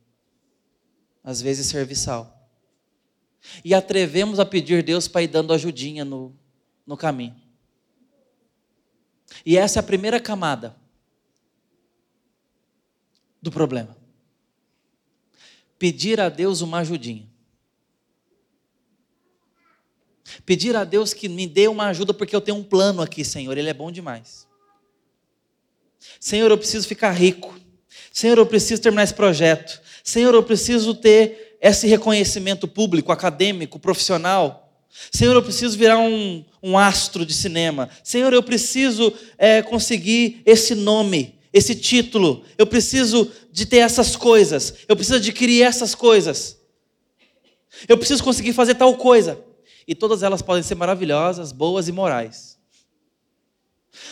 às 1.25 1.41
vezes 1.41 1.67
serviçal. 1.67 2.49
E 3.65 3.75
atrevemos 3.75 4.39
a 4.39 4.45
pedir 4.45 4.83
Deus 4.83 5.09
para 5.09 5.23
ir 5.23 5.29
dando 5.29 5.55
ajudinha 5.55 6.05
no, 6.05 6.37
no 6.87 6.99
caminho. 6.99 7.35
E 9.45 9.57
essa 9.57 9.79
é 9.79 9.81
a 9.81 9.83
primeira 9.83 10.21
camada 10.21 10.77
do 13.41 13.51
problema. 13.51 13.97
Pedir 15.79 16.21
a 16.21 16.29
Deus 16.29 16.61
uma 16.61 16.79
ajudinha. 16.79 17.29
Pedir 20.45 20.77
a 20.77 20.85
Deus 20.85 21.13
que 21.13 21.29
me 21.29 21.47
dê 21.47 21.69
uma 21.69 21.87
ajuda, 21.87 22.15
porque 22.15 22.35
eu 22.35 22.41
tenho 22.41 22.59
um 22.59 22.63
plano 22.63 23.03
aqui, 23.03 23.25
Senhor, 23.25 23.57
Ele 23.57 23.71
é 23.71 23.75
bom 23.75 23.91
demais. 23.91 24.47
Senhor, 26.19 26.51
eu 26.51 26.59
preciso 26.59 26.87
ficar 26.87 27.13
rico. 27.13 27.59
Senhor, 28.13 28.39
eu 28.39 28.47
preciso 28.47 28.81
terminar 28.81 29.05
esse 29.05 29.15
projeto. 29.15 29.81
Senhor, 30.03 30.35
eu 30.35 30.43
preciso 30.43 30.95
ter 30.95 31.57
esse 31.61 31.87
reconhecimento 31.87 32.67
público, 32.67 33.13
acadêmico, 33.13 33.79
profissional. 33.79 34.73
Senhor, 35.13 35.35
eu 35.35 35.43
preciso 35.43 35.77
virar 35.79 35.99
um, 35.99 36.45
um 36.63 36.77
astro 36.77 37.25
de 37.25 37.33
cinema. 37.33 37.89
Senhor, 38.03 38.33
eu 38.33 38.43
preciso 38.43 39.13
é, 39.39 39.63
conseguir 39.63 40.43
esse 40.45 40.75
nome, 40.75 41.39
esse 41.53 41.75
título. 41.75 42.45
Eu 42.57 42.67
preciso 42.67 43.31
de 43.53 43.67
ter 43.67 43.79
essas 43.79 44.17
coisas. 44.17 44.75
Eu 44.89 44.97
preciso 44.97 45.19
adquirir 45.19 45.63
essas 45.63 45.95
coisas. 45.95 46.59
Eu 47.89 47.97
preciso 47.97 48.23
conseguir 48.23 48.53
fazer 48.53 48.75
tal 48.75 48.97
coisa. 48.97 49.43
E 49.87 49.95
todas 49.95 50.23
elas 50.23 50.43
podem 50.43 50.63
ser 50.63 50.75
maravilhosas, 50.75 51.53
boas 51.53 51.89
e 51.89 51.93
morais. 51.93 52.59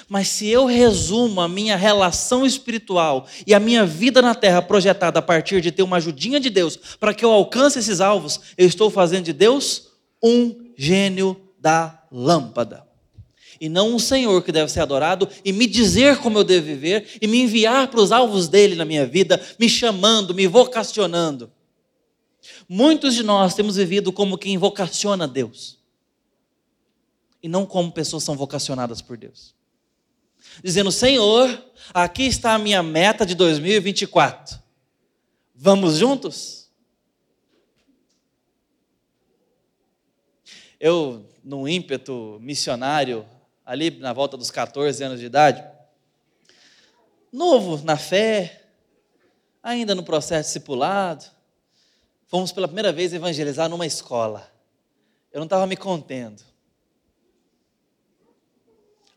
Mas 0.08 0.28
se 0.28 0.48
eu 0.48 0.66
resumo 0.66 1.40
a 1.40 1.48
minha 1.48 1.76
relação 1.76 2.44
espiritual 2.44 3.26
e 3.46 3.54
a 3.54 3.60
minha 3.60 3.86
vida 3.86 4.20
na 4.20 4.34
terra 4.34 4.60
projetada 4.60 5.18
a 5.18 5.22
partir 5.22 5.60
de 5.60 5.70
ter 5.70 5.82
uma 5.82 5.98
ajudinha 5.98 6.40
de 6.40 6.50
Deus 6.50 6.76
para 6.98 7.14
que 7.14 7.24
eu 7.24 7.30
alcance 7.30 7.78
esses 7.78 8.00
alvos, 8.00 8.40
eu 8.56 8.66
estou 8.66 8.90
fazendo 8.90 9.24
de 9.24 9.32
Deus 9.32 9.88
um 10.22 10.72
gênio 10.76 11.40
da 11.60 12.02
lâmpada. 12.10 12.87
E 13.60 13.68
não 13.68 13.94
um 13.94 13.98
Senhor 13.98 14.42
que 14.42 14.52
deve 14.52 14.70
ser 14.70 14.80
adorado 14.80 15.28
e 15.44 15.52
me 15.52 15.66
dizer 15.66 16.18
como 16.18 16.38
eu 16.38 16.44
devo 16.44 16.66
viver 16.66 17.18
e 17.20 17.26
me 17.26 17.42
enviar 17.42 17.88
para 17.88 18.00
os 18.00 18.12
alvos 18.12 18.48
dele 18.48 18.74
na 18.74 18.84
minha 18.84 19.06
vida, 19.06 19.40
me 19.58 19.68
chamando, 19.68 20.34
me 20.34 20.46
vocacionando. 20.46 21.50
Muitos 22.68 23.14
de 23.14 23.22
nós 23.22 23.54
temos 23.54 23.76
vivido 23.76 24.12
como 24.12 24.38
quem 24.38 24.56
vocaciona 24.56 25.26
Deus 25.26 25.78
e 27.42 27.48
não 27.48 27.66
como 27.66 27.92
pessoas 27.92 28.24
são 28.24 28.36
vocacionadas 28.36 29.02
por 29.02 29.16
Deus 29.16 29.58
dizendo: 30.62 30.90
Senhor, 30.90 31.64
aqui 31.92 32.24
está 32.24 32.54
a 32.54 32.58
minha 32.58 32.82
meta 32.82 33.24
de 33.24 33.34
2024. 33.34 34.58
Vamos 35.54 35.96
juntos? 35.96 36.70
Eu, 40.80 41.26
num 41.42 41.66
ímpeto 41.66 42.38
missionário, 42.40 43.26
ali 43.68 43.90
na 43.90 44.14
volta 44.14 44.34
dos 44.34 44.50
14 44.50 45.04
anos 45.04 45.20
de 45.20 45.26
idade, 45.26 45.62
novo 47.30 47.84
na 47.84 47.98
fé, 47.98 48.64
ainda 49.62 49.94
no 49.94 50.02
processo 50.02 50.48
discipulado, 50.48 51.26
fomos 52.28 52.50
pela 52.50 52.66
primeira 52.66 52.90
vez 52.90 53.12
evangelizar 53.12 53.68
numa 53.68 53.84
escola. 53.84 54.50
Eu 55.30 55.38
não 55.40 55.44
estava 55.44 55.66
me 55.66 55.76
contendo. 55.76 56.42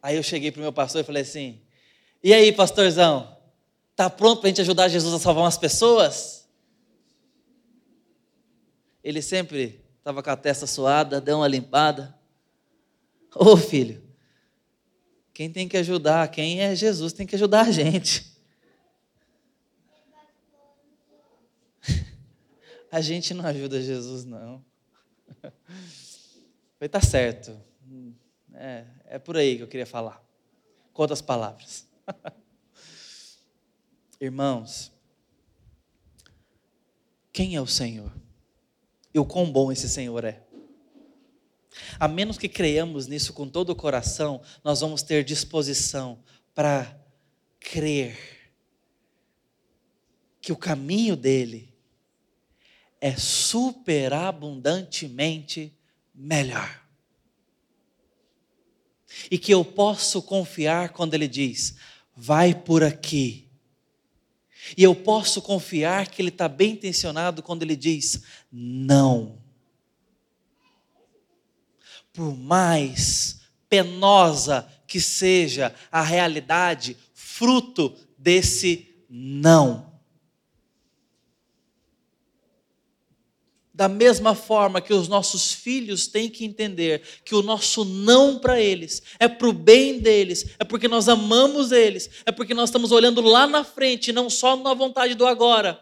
Aí 0.03 0.17
eu 0.17 0.23
cheguei 0.23 0.51
para 0.51 0.59
o 0.59 0.63
meu 0.63 0.73
pastor 0.73 0.99
e 0.99 1.05
falei 1.05 1.21
assim: 1.21 1.61
E 2.21 2.33
aí, 2.33 2.51
pastorzão, 2.51 3.37
tá 3.95 4.09
pronto 4.09 4.41
para 4.41 4.47
a 4.47 4.49
gente 4.49 4.59
ajudar 4.59 4.89
Jesus 4.89 5.13
a 5.13 5.19
salvar 5.19 5.45
umas 5.45 5.57
pessoas? 5.57 6.45
Ele 9.01 9.21
sempre 9.21 9.81
estava 9.97 10.21
com 10.21 10.29
a 10.29 10.35
testa 10.35 10.67
suada, 10.67 11.21
deu 11.21 11.37
uma 11.37 11.47
limpada. 11.47 12.13
Ô 13.33 13.51
oh, 13.51 13.57
filho, 13.57 14.10
quem 15.41 15.51
tem 15.51 15.67
que 15.67 15.75
ajudar, 15.75 16.29
quem 16.29 16.61
é 16.61 16.75
Jesus, 16.75 17.13
tem 17.13 17.25
que 17.25 17.33
ajudar 17.33 17.61
a 17.61 17.71
gente. 17.71 18.31
A 22.91 23.01
gente 23.01 23.33
não 23.33 23.43
ajuda 23.47 23.81
Jesus, 23.81 24.23
não. 24.23 24.63
Foi, 26.77 26.87
tá 26.87 27.01
certo. 27.01 27.59
É, 28.53 28.85
é 29.07 29.17
por 29.17 29.35
aí 29.35 29.57
que 29.57 29.63
eu 29.63 29.67
queria 29.67 29.87
falar. 29.87 30.23
Com 30.93 31.01
outras 31.01 31.23
palavras. 31.23 31.87
Irmãos, 34.21 34.91
quem 37.33 37.55
é 37.55 37.61
o 37.61 37.65
Senhor? 37.65 38.13
E 39.11 39.17
o 39.17 39.25
quão 39.25 39.51
bom 39.51 39.71
esse 39.71 39.89
Senhor 39.89 40.23
é? 40.23 40.43
A 41.99 42.07
menos 42.07 42.37
que 42.37 42.47
creiamos 42.49 43.07
nisso 43.07 43.33
com 43.33 43.47
todo 43.47 43.71
o 43.71 43.75
coração, 43.75 44.41
nós 44.63 44.81
vamos 44.81 45.01
ter 45.03 45.23
disposição 45.23 46.19
para 46.53 46.99
crer 47.59 48.17
que 50.41 50.51
o 50.51 50.57
caminho 50.57 51.15
dele 51.15 51.73
é 52.99 53.15
superabundantemente 53.15 55.73
melhor 56.13 56.81
e 59.29 59.37
que 59.37 59.53
eu 59.53 59.63
posso 59.63 60.21
confiar 60.21 60.89
quando 60.89 61.13
Ele 61.13 61.27
diz: 61.27 61.75
vai 62.15 62.55
por 62.55 62.83
aqui. 62.83 63.47
E 64.77 64.83
eu 64.83 64.93
posso 64.93 65.41
confiar 65.41 66.07
que 66.07 66.21
Ele 66.21 66.29
está 66.29 66.47
bem 66.47 66.73
intencionado 66.73 67.43
quando 67.43 67.63
Ele 67.63 67.75
diz: 67.75 68.23
não. 68.51 69.39
Por 72.13 72.35
mais 72.35 73.41
penosa 73.69 74.67
que 74.85 74.99
seja 74.99 75.73
a 75.89 76.01
realidade, 76.01 76.97
fruto 77.13 77.95
desse 78.17 78.89
não. 79.09 79.89
Da 83.73 83.87
mesma 83.87 84.35
forma 84.35 84.81
que 84.81 84.93
os 84.93 85.07
nossos 85.07 85.53
filhos 85.53 86.05
têm 86.05 86.29
que 86.29 86.43
entender 86.43 87.01
que 87.23 87.33
o 87.33 87.41
nosso 87.41 87.85
não 87.85 88.37
para 88.37 88.59
eles 88.59 89.01
é 89.17 89.29
para 89.29 89.47
o 89.47 89.53
bem 89.53 89.97
deles, 89.99 90.45
é 90.59 90.65
porque 90.65 90.89
nós 90.89 91.07
amamos 91.07 91.71
eles, 91.71 92.09
é 92.25 92.31
porque 92.31 92.53
nós 92.53 92.69
estamos 92.69 92.91
olhando 92.91 93.21
lá 93.21 93.47
na 93.47 93.63
frente, 93.63 94.11
não 94.11 94.29
só 94.29 94.57
na 94.57 94.73
vontade 94.73 95.15
do 95.15 95.25
agora. 95.25 95.81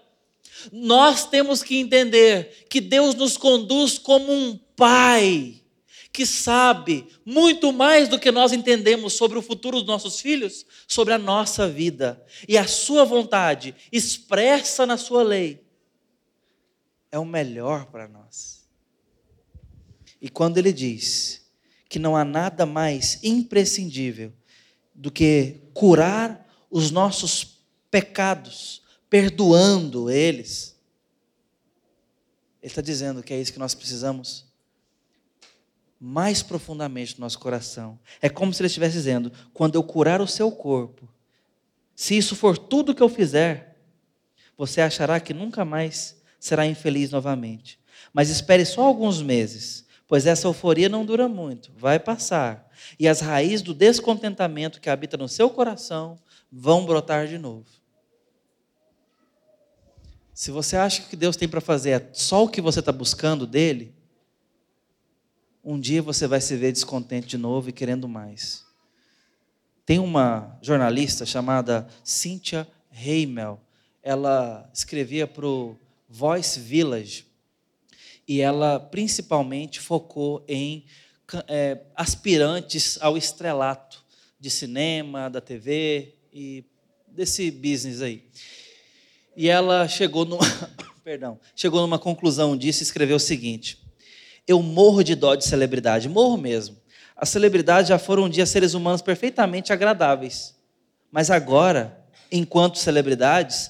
Nós 0.72 1.26
temos 1.26 1.64
que 1.64 1.78
entender 1.78 2.68
que 2.70 2.80
Deus 2.80 3.16
nos 3.16 3.36
conduz 3.36 3.98
como 3.98 4.32
um 4.32 4.58
pai 4.76 5.60
que 6.12 6.26
sabe 6.26 7.08
muito 7.26 7.72
mais 7.72 8.10
do 8.10 8.20
que 8.20 8.32
nós 8.32 8.52
entendemos 8.52 9.14
sobre 9.14 9.38
o 9.38 9.42
futuro 9.42 9.78
dos 9.78 9.88
nossos 9.88 10.20
filhos, 10.20 10.66
sobre 10.88 11.14
a 11.14 11.18
nossa 11.18 11.68
vida. 11.68 12.24
E 12.48 12.58
a 12.58 12.68
sua 12.68 13.06
vontade 13.06 13.76
expressa 13.92 14.86
na 14.86 14.98
sua 14.98 15.24
lei 15.24 15.64
é 17.12 17.20
o 17.20 17.26
melhor 17.26 17.86
para 17.86 18.08
nós. 18.08 18.68
E 20.22 20.30
quando 20.30 20.58
ele 20.58 20.74
diz 20.74 21.48
que 21.88 22.00
não 22.00 22.16
há 22.16 22.26
nada 22.26 22.66
mais 22.66 23.20
imprescindível 23.24 24.34
do 24.94 25.10
que 25.12 25.62
curar 25.74 26.48
os 26.70 26.92
nossos 26.92 27.64
pecados, 27.90 28.84
perdoando 29.10 30.10
eles, 30.10 30.76
ele 32.62 32.70
está 32.70 32.82
dizendo 32.82 33.24
que 33.24 33.34
é 33.34 33.40
isso 33.40 33.54
que 33.54 33.60
nós 33.60 33.74
precisamos 33.74 34.49
mais 36.00 36.42
profundamente 36.42 37.16
no 37.20 37.26
nosso 37.26 37.40
coração. 37.40 38.00
É 38.22 38.30
como 38.30 38.54
se 38.54 38.62
ele 38.62 38.68
estivesse 38.68 38.94
dizendo: 38.94 39.32
quando 39.54 39.76
eu 39.76 39.84
curar 39.84 40.22
o 40.22 40.28
seu 40.28 40.52
corpo, 40.52 41.10
se 41.96 42.18
isso 42.18 42.36
for 42.36 42.58
tudo 42.58 42.96
que 42.96 43.04
eu 43.04 43.10
fizer, 43.10 43.78
você 44.58 44.80
achará 44.82 45.20
que 45.20 45.34
nunca 45.34 45.66
mais 45.66 46.18
será 46.40 46.66
infeliz 46.66 47.12
novamente. 47.12 47.80
Mas 48.14 48.30
espere 48.30 48.66
só 48.66 48.82
alguns 48.82 49.22
meses, 49.22 49.86
pois 50.08 50.26
essa 50.26 50.48
euforia 50.48 50.88
não 50.88 51.06
dura 51.06 51.28
muito, 51.28 51.72
vai 51.76 52.00
passar. 52.00 52.70
E 52.98 53.08
as 53.08 53.20
raízes 53.20 53.62
do 53.62 53.74
descontentamento 53.74 54.80
que 54.80 54.90
habita 54.90 55.18
no 55.18 55.28
seu 55.28 55.50
coração 55.50 56.18
vão 56.50 56.86
brotar 56.86 57.28
de 57.28 57.38
novo. 57.38 57.68
Se 60.34 60.52
você 60.52 60.78
acha 60.78 61.02
que 61.02 61.08
o 61.08 61.10
que 61.10 61.16
Deus 61.18 61.36
tem 61.36 61.50
para 61.50 61.60
fazer 61.60 61.90
é 61.90 62.10
só 62.14 62.46
o 62.46 62.50
que 62.50 62.62
você 62.62 62.80
está 62.80 62.94
buscando 62.94 63.46
dele, 63.46 63.94
um 65.64 65.80
dia 65.80 66.02
você 66.02 66.28
vai 66.28 66.42
se 66.42 66.56
ver 66.56 66.72
descontente 66.72 67.28
de 67.28 67.38
novo 67.38 67.70
e 67.70 67.74
querendo 67.74 68.08
mais. 68.08 68.66
Tem 69.86 70.00
uma 70.00 70.58
jornalista 70.62 71.26
chamada 71.26 71.88
Cynthia 72.04 72.68
Heimel. 72.92 73.60
Ela 74.04 74.70
escrevia 74.74 75.28
para 75.28 75.46
o 75.46 75.78
Voice 76.08 76.60
Village. 76.60 77.26
E 78.28 78.42
ela 78.42 78.80
principalmente 78.80 79.80
focou 79.80 80.44
em 80.48 80.86
é, 81.48 81.80
aspirantes 81.96 82.98
ao 83.02 83.18
estrelato 83.18 84.04
de 84.40 84.50
cinema, 84.50 85.30
da 85.30 85.42
TV 85.42 86.16
e 86.32 86.64
desse 87.08 87.52
business 87.52 88.02
aí. 88.02 88.24
E 89.36 89.50
ela 89.50 89.88
chegou 89.88 90.26
numa, 90.26 90.46
perdão, 91.04 91.40
chegou 91.56 91.82
numa 91.82 92.00
conclusão 92.00 92.56
disso 92.56 92.82
e 92.82 92.84
escreveu 92.84 93.18
o 93.18 93.20
seguinte: 93.20 93.80
Eu 94.50 94.64
morro 94.64 95.04
de 95.04 95.14
dó 95.14 95.36
de 95.36 95.46
celebridade, 95.46 96.10
morro 96.10 96.36
mesmo. 96.36 96.76
As 97.16 97.30
celebridades 97.30 97.88
já 97.88 98.00
foram 98.00 98.24
um 98.24 98.30
dia 98.30 98.48
seres 98.48 98.74
humanos 98.74 99.00
perfeitamente 99.00 99.72
agradáveis. 99.72 100.56
Mas 101.12 101.30
agora, 101.30 102.04
enquanto 102.32 102.80
celebridades, 102.80 103.70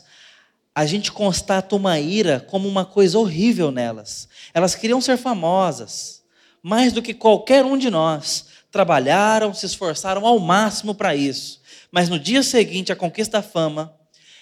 a 0.74 0.86
gente 0.86 1.12
constata 1.12 1.76
uma 1.76 2.00
ira 2.00 2.40
como 2.40 2.66
uma 2.66 2.86
coisa 2.86 3.20
horrível 3.20 3.72
nelas. 3.72 4.30
Elas 4.54 4.74
queriam 4.74 5.02
ser 5.02 5.18
famosas, 5.18 6.24
mais 6.64 6.94
do 6.94 7.02
que 7.02 7.14
qualquer 7.14 7.66
um 7.66 7.78
de 7.78 7.90
nós, 7.90 8.46
trabalharam, 8.72 9.54
se 9.54 9.66
esforçaram 9.66 10.26
ao 10.26 10.40
máximo 10.40 10.96
para 10.96 11.14
isso. 11.14 11.60
Mas 11.92 12.08
no 12.08 12.18
dia 12.18 12.42
seguinte 12.42 12.90
à 12.90 12.96
conquista 12.96 13.40
da 13.40 13.44
fama, 13.44 13.94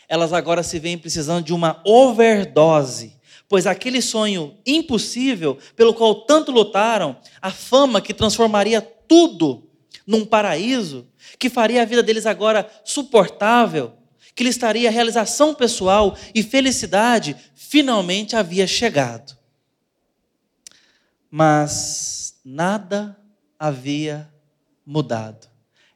elas 0.08 0.32
agora 0.32 0.62
se 0.62 0.78
veem 0.78 1.00
precisando 1.00 1.43
de 1.43 1.52
uma 1.52 1.82
overdose, 1.84 3.16
pois 3.49 3.65
aquele 3.65 4.01
sonho 4.01 4.57
impossível 4.65 5.57
pelo 5.75 5.93
qual 5.93 6.25
tanto 6.25 6.51
lutaram, 6.51 7.17
a 7.41 7.51
fama 7.51 8.01
que 8.01 8.13
transformaria 8.13 8.81
tudo 8.81 9.69
num 10.05 10.25
paraíso, 10.25 11.07
que 11.39 11.49
faria 11.49 11.81
a 11.81 11.86
vida 11.86 12.03
deles 12.03 12.25
agora 12.25 12.69
suportável, 12.83 13.93
que 14.36 14.43
lhes 14.43 14.55
estaria 14.55 14.91
realização 14.91 15.53
pessoal 15.53 16.15
e 16.33 16.43
felicidade, 16.43 17.36
finalmente 17.55 18.36
havia 18.36 18.67
chegado. 18.67 19.36
Mas 21.29 22.36
nada 22.45 23.17
havia 23.60 24.31
mudado. 24.86 25.47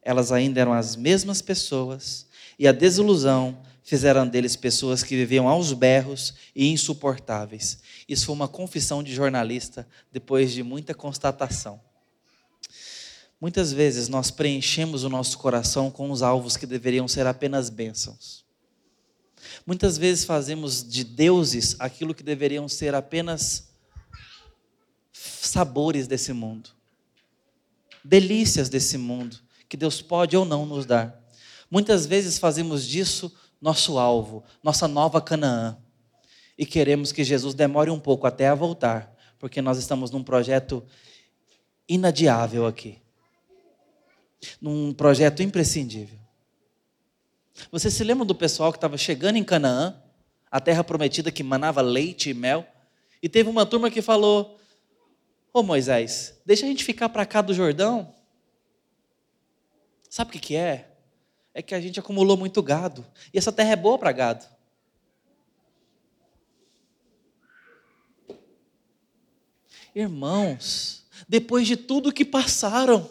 Elas 0.01 0.31
ainda 0.31 0.59
eram 0.59 0.73
as 0.73 0.95
mesmas 0.95 1.41
pessoas 1.41 2.27
e 2.57 2.67
a 2.67 2.71
desilusão 2.71 3.57
fizeram 3.83 4.27
deles 4.27 4.55
pessoas 4.55 5.03
que 5.03 5.15
viviam 5.15 5.47
aos 5.47 5.73
berros 5.73 6.33
e 6.55 6.67
insuportáveis. 6.69 7.79
Isso 8.07 8.25
foi 8.25 8.35
uma 8.35 8.47
confissão 8.47 9.01
de 9.01 9.13
jornalista 9.13 9.87
depois 10.11 10.51
de 10.51 10.63
muita 10.63 10.93
constatação. 10.93 11.81
Muitas 13.39 13.73
vezes 13.73 14.07
nós 14.07 14.29
preenchemos 14.29 15.03
o 15.03 15.09
nosso 15.09 15.37
coração 15.39 15.89
com 15.89 16.11
os 16.11 16.21
alvos 16.21 16.55
que 16.55 16.67
deveriam 16.67 17.07
ser 17.07 17.25
apenas 17.25 17.69
bênçãos. 17.69 18.45
Muitas 19.65 19.97
vezes 19.97 20.25
fazemos 20.25 20.87
de 20.87 21.03
deuses 21.03 21.75
aquilo 21.79 22.13
que 22.13 22.21
deveriam 22.21 22.69
ser 22.69 22.93
apenas 22.93 23.69
sabores 25.11 26.07
desse 26.07 26.31
mundo, 26.33 26.69
delícias 28.03 28.69
desse 28.69 28.97
mundo, 28.97 29.39
que 29.67 29.75
Deus 29.75 30.01
pode 30.01 30.37
ou 30.37 30.45
não 30.45 30.65
nos 30.65 30.85
dar. 30.85 31.19
Muitas 31.69 32.05
vezes 32.05 32.37
fazemos 32.37 32.87
disso 32.87 33.33
nosso 33.61 33.99
alvo, 33.99 34.43
nossa 34.63 34.87
nova 34.87 35.21
Canaã, 35.21 35.77
e 36.57 36.65
queremos 36.65 37.11
que 37.11 37.23
Jesus 37.23 37.53
demore 37.53 37.89
um 37.89 37.99
pouco 37.99 38.25
até 38.25 38.47
a 38.47 38.55
voltar, 38.55 39.15
porque 39.37 39.61
nós 39.61 39.77
estamos 39.77 40.11
num 40.11 40.23
projeto 40.23 40.83
inadiável 41.87 42.65
aqui 42.65 43.01
num 44.59 44.93
projeto 44.93 45.43
imprescindível. 45.43 46.19
Você 47.71 47.91
se 47.91 48.03
lembra 48.03 48.25
do 48.25 48.33
pessoal 48.33 48.71
que 48.71 48.77
estava 48.77 48.97
chegando 48.97 49.35
em 49.37 49.43
Canaã, 49.43 50.01
a 50.49 50.59
terra 50.59 50.83
prometida 50.83 51.31
que 51.31 51.43
manava 51.43 51.81
leite 51.81 52.29
e 52.29 52.33
mel, 52.33 52.65
e 53.21 53.29
teve 53.29 53.49
uma 53.49 53.65
turma 53.65 53.91
que 53.91 54.01
falou: 54.01 54.59
Ô 55.53 55.59
oh, 55.59 55.63
Moisés, 55.63 56.39
deixa 56.45 56.65
a 56.65 56.69
gente 56.69 56.83
ficar 56.83 57.09
para 57.09 57.25
cá 57.25 57.41
do 57.41 57.53
Jordão. 57.53 58.15
Sabe 60.09 60.29
o 60.29 60.33
que, 60.33 60.39
que 60.39 60.55
é? 60.55 60.90
É 61.53 61.61
que 61.61 61.75
a 61.75 61.81
gente 61.81 61.99
acumulou 61.99 62.37
muito 62.37 62.61
gado, 62.61 63.05
e 63.33 63.37
essa 63.37 63.51
terra 63.51 63.71
é 63.71 63.75
boa 63.75 63.97
para 63.97 64.11
gado. 64.11 64.45
Irmãos, 69.93 71.05
depois 71.27 71.67
de 71.67 71.75
tudo 71.75 72.13
que 72.13 72.23
passaram, 72.23 73.09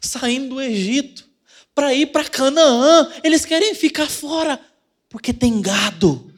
saindo 0.00 0.56
do 0.56 0.60
Egito 0.60 1.28
para 1.74 1.92
ir 1.92 2.06
para 2.06 2.28
Canaã. 2.28 3.12
Eles 3.22 3.44
querem 3.44 3.74
ficar 3.74 4.08
fora 4.08 4.64
porque 5.08 5.32
tem 5.32 5.60
gado. 5.60 6.32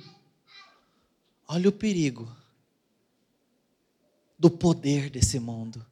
Olha 1.46 1.68
o 1.68 1.72
perigo 1.72 2.35
do 4.38 4.51
poder 4.51 5.11
desse 5.11 5.38
mundo, 5.38 5.85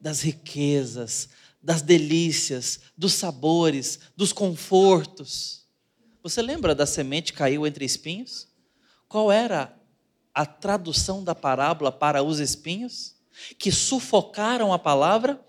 das 0.00 0.20
riquezas, 0.20 1.28
das 1.66 1.82
delícias, 1.82 2.80
dos 2.96 3.14
sabores, 3.14 3.98
dos 4.16 4.32
confortos. 4.32 5.66
Você 6.22 6.40
lembra 6.40 6.74
da 6.74 6.86
semente 6.86 7.32
caiu 7.32 7.66
entre 7.66 7.84
espinhos? 7.84 8.46
Qual 9.08 9.30
era 9.32 9.76
a 10.32 10.46
tradução 10.46 11.22
da 11.22 11.34
parábola 11.34 11.90
para 11.90 12.22
os 12.22 12.38
espinhos? 12.38 13.16
Que 13.58 13.70
sufocaram 13.70 14.72
a 14.72 14.78
palavra? 14.78 15.44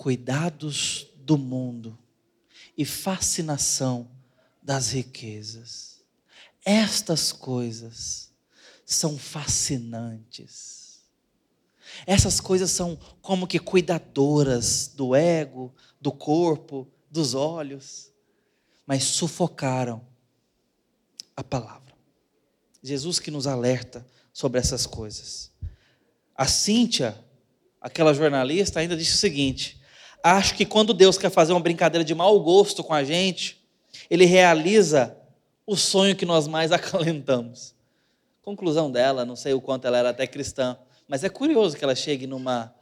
cuidados 0.00 1.08
do 1.14 1.36
mundo 1.36 1.98
e 2.74 2.86
fascinação 2.86 4.10
das 4.62 4.92
riquezas. 4.92 6.00
Estas 6.64 7.32
coisas 7.32 8.30
são 8.86 9.18
fascinantes. 9.18 10.79
Essas 12.06 12.40
coisas 12.40 12.70
são 12.70 12.98
como 13.20 13.46
que 13.46 13.58
cuidadoras 13.58 14.88
do 14.94 15.14
ego, 15.14 15.74
do 16.00 16.12
corpo, 16.12 16.88
dos 17.10 17.34
olhos, 17.34 18.12
mas 18.86 19.04
sufocaram 19.04 20.04
a 21.36 21.42
palavra. 21.42 21.94
Jesus 22.82 23.18
que 23.18 23.30
nos 23.30 23.46
alerta 23.46 24.06
sobre 24.32 24.58
essas 24.58 24.86
coisas. 24.86 25.50
A 26.34 26.46
Cíntia, 26.46 27.18
aquela 27.80 28.14
jornalista, 28.14 28.80
ainda 28.80 28.96
disse 28.96 29.14
o 29.14 29.18
seguinte: 29.18 29.80
acho 30.22 30.54
que 30.54 30.64
quando 30.64 30.94
Deus 30.94 31.18
quer 31.18 31.30
fazer 31.30 31.52
uma 31.52 31.60
brincadeira 31.60 32.04
de 32.04 32.14
mau 32.14 32.40
gosto 32.40 32.82
com 32.82 32.94
a 32.94 33.04
gente, 33.04 33.62
Ele 34.08 34.24
realiza 34.24 35.16
o 35.66 35.76
sonho 35.76 36.16
que 36.16 36.24
nós 36.24 36.46
mais 36.46 36.72
acalentamos. 36.72 37.74
Conclusão 38.42 38.90
dela, 38.90 39.24
não 39.24 39.36
sei 39.36 39.52
o 39.52 39.60
quanto 39.60 39.86
ela 39.86 39.98
era 39.98 40.10
até 40.10 40.26
cristã, 40.26 40.78
mas 41.10 41.24
é 41.24 41.28
curioso 41.28 41.76
que 41.76 41.82
ela 41.82 41.96
chegue 41.96 42.24
numa 42.24 42.72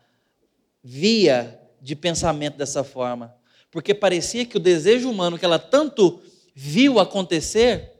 via 0.85 1.59
de 1.81 1.97
pensamento 1.97 2.59
dessa 2.59 2.85
forma, 2.85 3.35
porque 3.71 3.95
parecia 3.95 4.45
que 4.45 4.59
o 4.59 4.61
desejo 4.61 5.11
humano 5.11 5.39
que 5.39 5.47
ela 5.47 5.59
tanto 5.59 6.21
viu 6.55 7.01
acontecer 7.01 7.91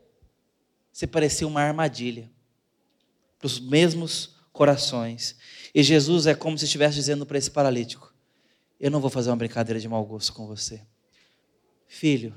se 0.93 1.07
parecia 1.07 1.47
uma 1.47 1.63
armadilha 1.63 2.31
para 3.39 3.47
os 3.47 3.59
mesmos 3.59 4.37
corações. 4.53 5.35
E 5.75 5.83
Jesus 5.83 6.27
é 6.27 6.35
como 6.35 6.59
se 6.59 6.67
estivesse 6.67 6.97
dizendo 6.97 7.25
para 7.25 7.39
esse 7.39 7.51
paralítico: 7.51 8.13
eu 8.79 8.91
não 8.91 9.01
vou 9.01 9.09
fazer 9.09 9.31
uma 9.31 9.37
brincadeira 9.37 9.81
de 9.81 9.89
mau 9.89 10.05
gosto 10.05 10.35
com 10.35 10.47
você. 10.47 10.83
Filho, 11.87 12.35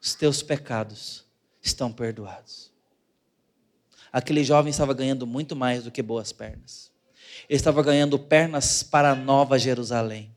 os 0.00 0.14
teus 0.14 0.42
pecados 0.42 1.26
estão 1.60 1.92
perdoados. 1.92 2.72
Aquele 4.10 4.42
jovem 4.42 4.70
estava 4.70 4.94
ganhando 4.94 5.26
muito 5.26 5.54
mais 5.54 5.84
do 5.84 5.90
que 5.90 6.00
boas 6.00 6.32
pernas. 6.32 6.95
Ele 7.48 7.56
estava 7.56 7.82
ganhando 7.82 8.18
pernas 8.18 8.82
para 8.82 9.10
a 9.10 9.14
nova 9.14 9.58
Jerusalém, 9.58 10.34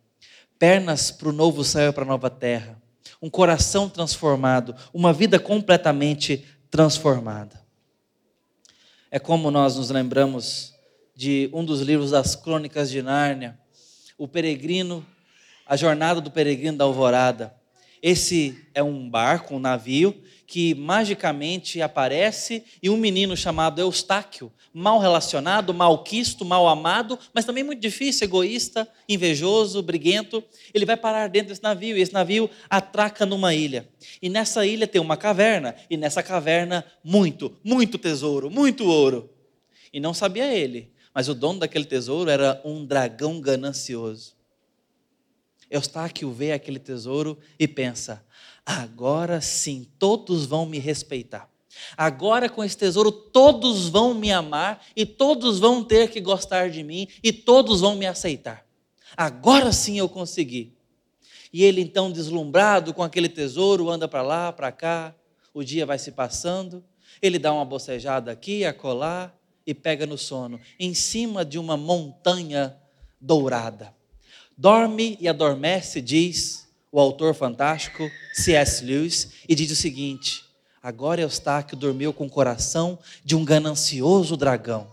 pernas 0.57 1.11
para 1.11 1.29
o 1.29 1.33
novo 1.33 1.63
céu 1.63 1.89
e 1.89 1.93
para 1.93 2.03
a 2.03 2.07
nova 2.07 2.29
terra, 2.29 2.81
um 3.21 3.29
coração 3.29 3.89
transformado, 3.89 4.75
uma 4.93 5.11
vida 5.11 5.39
completamente 5.39 6.45
transformada. 6.69 7.59
É 9.11 9.19
como 9.19 9.49
nós 9.49 9.75
nos 9.75 9.89
lembramos 9.89 10.73
de 11.15 11.49
um 11.51 11.65
dos 11.65 11.81
livros 11.81 12.11
das 12.11 12.35
Crônicas 12.35 12.89
de 12.89 13.01
Nárnia, 13.01 13.59
o 14.17 14.27
peregrino 14.27 15.05
a 15.69 15.75
jornada 15.75 16.19
do 16.19 16.31
peregrino 16.31 16.79
da 16.79 16.83
alvorada. 16.83 17.53
Esse 18.01 18.67
é 18.73 18.81
um 18.81 19.07
barco, 19.07 19.53
um 19.53 19.59
navio, 19.59 20.19
que 20.49 20.73
magicamente 20.73 21.79
aparece 21.79 22.63
e 22.81 22.89
um 22.89 22.97
menino 22.97 23.37
chamado 23.37 23.79
Eustáquio, 23.79 24.51
mal 24.73 24.97
relacionado, 24.97 25.71
malquisto, 25.75 26.43
mal 26.43 26.67
amado, 26.67 27.19
mas 27.31 27.45
também 27.45 27.63
muito 27.63 27.79
difícil, 27.79 28.25
egoísta, 28.25 28.89
invejoso, 29.07 29.79
briguento, 29.83 30.43
ele 30.73 30.87
vai 30.87 30.97
parar 30.97 31.29
dentro 31.29 31.49
desse 31.49 31.61
navio 31.61 31.95
e 31.95 32.01
esse 32.01 32.11
navio 32.11 32.49
atraca 32.67 33.27
numa 33.27 33.53
ilha. 33.53 33.87
E 34.19 34.27
nessa 34.27 34.65
ilha 34.65 34.87
tem 34.87 34.99
uma 34.99 35.15
caverna, 35.15 35.75
e 35.87 35.95
nessa 35.95 36.23
caverna 36.23 36.83
muito, 37.03 37.55
muito 37.63 37.99
tesouro, 37.99 38.49
muito 38.49 38.85
ouro. 38.85 39.29
E 39.93 39.99
não 39.99 40.15
sabia 40.15 40.51
ele, 40.51 40.91
mas 41.13 41.29
o 41.29 41.35
dono 41.35 41.59
daquele 41.59 41.85
tesouro 41.85 42.27
era 42.27 42.59
um 42.65 42.83
dragão 42.83 43.39
ganancioso. 43.39 44.35
Eustáquio 45.69 46.31
vê 46.31 46.53
aquele 46.53 46.79
tesouro 46.79 47.37
e 47.59 47.67
pensa: 47.67 48.25
agora 48.65 49.41
sim, 49.41 49.87
todos 49.97 50.45
vão 50.45 50.65
me 50.65 50.79
respeitar. 50.79 51.49
Agora, 51.95 52.49
com 52.49 52.63
esse 52.63 52.77
tesouro, 52.77 53.11
todos 53.11 53.87
vão 53.87 54.13
me 54.13 54.31
amar 54.31 54.85
e 54.95 55.05
todos 55.05 55.59
vão 55.59 55.83
ter 55.83 56.09
que 56.09 56.19
gostar 56.19 56.69
de 56.69 56.83
mim 56.83 57.07
e 57.23 57.31
todos 57.31 57.81
vão 57.81 57.95
me 57.95 58.05
aceitar. 58.05 58.65
Agora 59.15 59.71
sim 59.71 59.97
eu 59.97 60.09
consegui. 60.09 60.73
E 61.51 61.63
ele, 61.63 61.81
então, 61.81 62.11
deslumbrado 62.11 62.93
com 62.93 63.01
aquele 63.01 63.29
tesouro, 63.29 63.89
anda 63.89 64.07
para 64.07 64.21
lá, 64.21 64.51
para 64.51 64.71
cá, 64.71 65.15
o 65.53 65.63
dia 65.63 65.85
vai 65.85 65.97
se 65.97 66.11
passando, 66.11 66.83
ele 67.21 67.39
dá 67.39 67.51
uma 67.53 67.65
bocejada 67.65 68.31
aqui, 68.31 68.65
acolá 68.65 69.33
e 69.65 69.73
pega 69.73 70.05
no 70.05 70.17
sono, 70.17 70.59
em 70.79 70.93
cima 70.93 71.43
de 71.43 71.57
uma 71.57 71.75
montanha 71.75 72.77
dourada 73.19 73.97
dorme 74.59 75.17
e 75.21 75.29
adormece, 75.29 76.01
diz 76.01 76.68
o 76.91 76.99
autor 76.99 77.33
fantástico 77.33 78.09
C.S. 78.33 78.83
Lewis, 78.83 79.31
e 79.47 79.55
diz 79.55 79.71
o 79.71 79.75
seguinte: 79.75 80.43
agora 80.81 81.21
Eustáquio 81.21 81.77
dormiu 81.77 82.13
com 82.13 82.25
o 82.25 82.29
coração 82.29 82.97
de 83.23 83.35
um 83.35 83.45
ganancioso 83.45 84.35
dragão. 84.35 84.89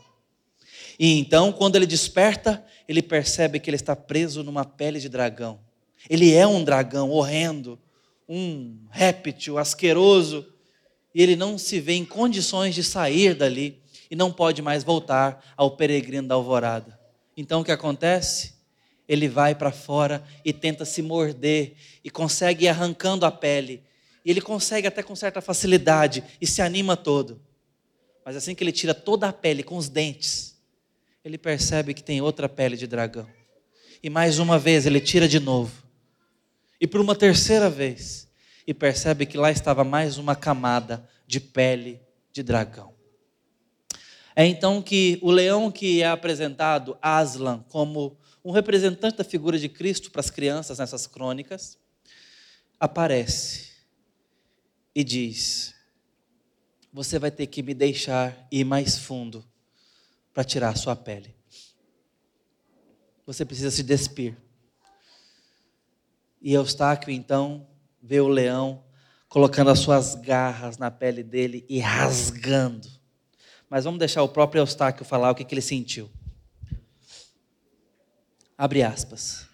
E 0.99 1.19
então, 1.19 1.53
quando 1.53 1.77
ele 1.77 1.87
desperta, 1.87 2.65
ele 2.89 3.03
percebe 3.03 3.61
que 3.61 3.69
ele 3.69 3.77
está 3.77 3.95
preso 3.95 4.43
numa 4.43 4.65
pele 4.65 4.99
de 4.99 5.09
dragão. 5.09 5.61
Ele 6.09 6.33
é 6.33 6.47
um 6.47 6.63
dragão 6.63 7.11
horrendo, 7.11 7.79
um 8.29 8.79
réptil 8.91 9.59
asqueroso, 9.59 10.47
e 11.15 11.23
ele 11.23 11.37
não 11.37 11.59
se 11.59 11.81
vê 11.81 11.95
em 11.95 12.05
condições 12.05 12.75
de 12.75 12.85
sair 12.85 13.35
dali 13.35 13.81
e 14.11 14.17
não 14.17 14.33
pode 14.33 14.63
mais 14.63 14.85
voltar 14.85 15.55
ao 15.57 15.73
peregrino 15.73 16.29
da 16.29 16.35
alvorada. 16.35 16.99
Então 17.37 17.61
o 17.61 17.65
que 17.65 17.73
acontece? 17.73 18.56
Ele 19.09 19.29
vai 19.29 19.55
para 19.55 19.71
fora 19.71 20.23
e 20.45 20.53
tenta 20.53 20.85
se 20.85 21.03
morder 21.03 21.75
e 22.03 22.11
consegue 22.11 22.65
ir 22.65 22.69
arrancando 22.69 23.25
a 23.25 23.31
pele. 23.31 23.83
E 24.25 24.31
ele 24.31 24.41
consegue 24.41 24.89
até 24.89 25.03
com 25.03 25.15
certa 25.15 25.41
facilidade 25.41 26.25
e 26.41 26.47
se 26.47 26.61
anima 26.61 26.97
todo. 26.97 27.41
Mas 28.25 28.35
assim 28.35 28.55
que 28.55 28.65
ele 28.65 28.73
tira 28.73 28.93
toda 28.93 29.29
a 29.29 29.33
pele 29.33 29.63
com 29.63 29.77
os 29.77 29.89
dentes, 29.89 30.57
ele 31.25 31.39
percebe 31.39 31.95
que 31.95 32.03
tem 32.03 32.21
outra 32.21 32.49
pele 32.49 32.77
de 32.77 32.87
dragão. 32.87 33.29
E 34.03 34.11
mais 34.11 34.39
uma 34.39 34.59
vez 34.59 34.87
ele 34.87 35.01
tira 35.01 35.29
de 35.29 35.39
novo. 35.39 35.85
E 36.81 36.87
por 36.87 37.01
uma 37.01 37.15
terceira 37.15 37.71
vez, 37.71 38.29
e 38.67 38.75
percebe 38.75 39.27
que 39.27 39.39
lá 39.39 39.51
estava 39.51 39.85
mais 39.85 40.19
uma 40.19 40.35
camada 40.35 41.09
de 41.27 41.39
pele 41.39 42.01
de 42.33 42.43
dragão. 42.43 42.93
É 44.35 44.45
então 44.45 44.83
que 44.83 45.19
o 45.23 45.31
leão 45.31 45.71
que 45.71 46.03
é 46.03 46.09
apresentado, 46.09 46.99
Aslan, 47.01 47.65
como 47.69 48.19
um 48.47 48.53
representante 48.53 49.17
da 49.17 49.25
figura 49.25 49.59
de 49.59 49.69
Cristo 49.69 50.09
para 50.09 50.21
as 50.21 50.31
crianças 50.31 50.79
nessas 50.79 51.05
crônicas, 51.05 51.77
aparece 52.79 53.73
e 54.95 55.03
diz: 55.03 55.75
Você 56.93 57.19
vai 57.19 57.33
ter 57.33 57.49
que 57.49 57.61
me 57.61 57.75
deixar 57.75 58.47
ir 58.53 58.63
mais 58.63 58.99
fundo 58.99 59.45
para 60.33 60.45
tirar 60.45 60.69
a 60.69 60.77
sua 60.77 60.95
pele. 60.95 61.35
Você 63.27 63.45
precisa 63.45 63.73
se 63.73 63.83
despir. 63.83 64.37
E 66.41 66.53
Eustáquio, 66.53 67.11
então, 67.11 67.67
vê 68.01 68.21
o 68.21 68.29
leão 68.29 68.85
colocando 69.29 69.71
as 69.71 69.81
suas 69.81 70.15
garras 70.15 70.79
na 70.79 70.89
pele 70.89 71.25
dele 71.25 71.67
e 71.69 71.81
rasgando. 71.81 72.89
Mas 73.69 73.83
vamos 73.83 73.99
deixar 73.99 74.23
o 74.23 74.29
próprio 74.29 74.61
Eustáquio 74.61 75.05
falar 75.05 75.33
o 75.33 75.35
que, 75.35 75.45
que 75.45 75.53
ele 75.53 75.61
sentiu. 75.61 76.09
Abre 78.57 78.83
aspas. 78.83 79.47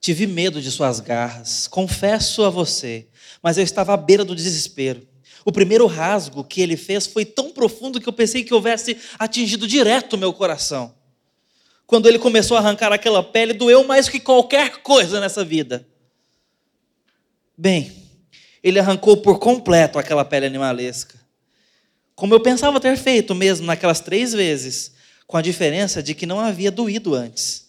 Tive 0.00 0.26
medo 0.26 0.60
de 0.60 0.70
suas 0.70 1.00
garras, 1.00 1.66
confesso 1.66 2.44
a 2.44 2.50
você, 2.50 3.08
mas 3.42 3.58
eu 3.58 3.64
estava 3.64 3.94
à 3.94 3.96
beira 3.96 4.24
do 4.24 4.34
desespero. 4.36 5.06
O 5.44 5.52
primeiro 5.52 5.86
rasgo 5.86 6.44
que 6.44 6.60
ele 6.60 6.76
fez 6.76 7.06
foi 7.06 7.24
tão 7.24 7.50
profundo 7.50 8.00
que 8.00 8.08
eu 8.08 8.12
pensei 8.12 8.44
que 8.44 8.52
houvesse 8.52 8.96
atingido 9.18 9.66
direto 9.66 10.18
meu 10.18 10.32
coração. 10.32 10.94
Quando 11.86 12.08
ele 12.08 12.18
começou 12.18 12.56
a 12.56 12.60
arrancar 12.60 12.92
aquela 12.92 13.22
pele, 13.22 13.52
doeu 13.52 13.84
mais 13.84 14.08
que 14.08 14.18
qualquer 14.18 14.78
coisa 14.78 15.20
nessa 15.20 15.44
vida. 15.44 15.86
Bem, 17.56 17.92
ele 18.62 18.80
arrancou 18.80 19.16
por 19.18 19.38
completo 19.38 19.98
aquela 19.98 20.24
pele 20.24 20.46
animalesca. 20.46 21.18
Como 22.14 22.34
eu 22.34 22.40
pensava 22.40 22.80
ter 22.80 22.96
feito 22.96 23.34
mesmo 23.34 23.66
naquelas 23.66 24.00
três 24.00 24.32
vezes, 24.32 24.92
com 25.26 25.36
a 25.36 25.42
diferença 25.42 26.02
de 26.02 26.14
que 26.14 26.26
não 26.26 26.40
havia 26.40 26.70
doído 26.70 27.14
antes. 27.14 27.65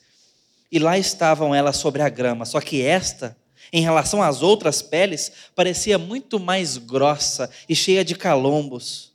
E 0.72 0.80
lá 0.80 0.98
estavam 0.98 1.56
elas 1.56 1.78
sobre 1.78 2.02
a 2.02 2.10
grama, 2.10 2.46
só 2.46 2.60
que 2.60 2.82
esta, 2.82 3.38
em 3.72 3.82
relação 3.82 4.22
às 4.22 4.42
outras 4.42 4.82
peles, 4.82 5.32
parecia 5.56 5.98
muito 5.98 6.40
mais 6.40 6.78
grossa 6.78 7.50
e 7.68 7.76
cheia 7.76 8.04
de 8.04 8.16
calombos. 8.16 9.14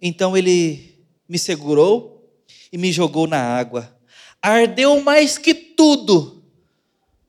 Então 0.00 0.36
ele 0.36 0.98
me 1.28 1.38
segurou 1.38 2.28
e 2.72 2.78
me 2.78 2.90
jogou 2.90 3.26
na 3.26 3.40
água. 3.40 3.96
Ardeu 4.42 5.00
mais 5.02 5.36
que 5.36 5.54
tudo, 5.54 6.42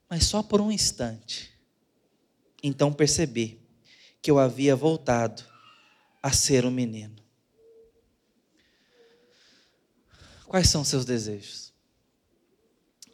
mas 0.10 0.26
só 0.26 0.42
por 0.42 0.62
um 0.62 0.72
instante. 0.72 1.52
Então 2.64 2.94
percebi 2.94 3.60
que 4.22 4.32
eu 4.32 4.40
havia 4.40 4.76
voltado 4.76 5.44
a 6.22 6.32
ser 6.32 6.66
um 6.66 6.72
menino. 6.72 7.16
Quais 10.46 10.70
são 10.70 10.84
seus 10.84 11.06
desejos? 11.06 11.74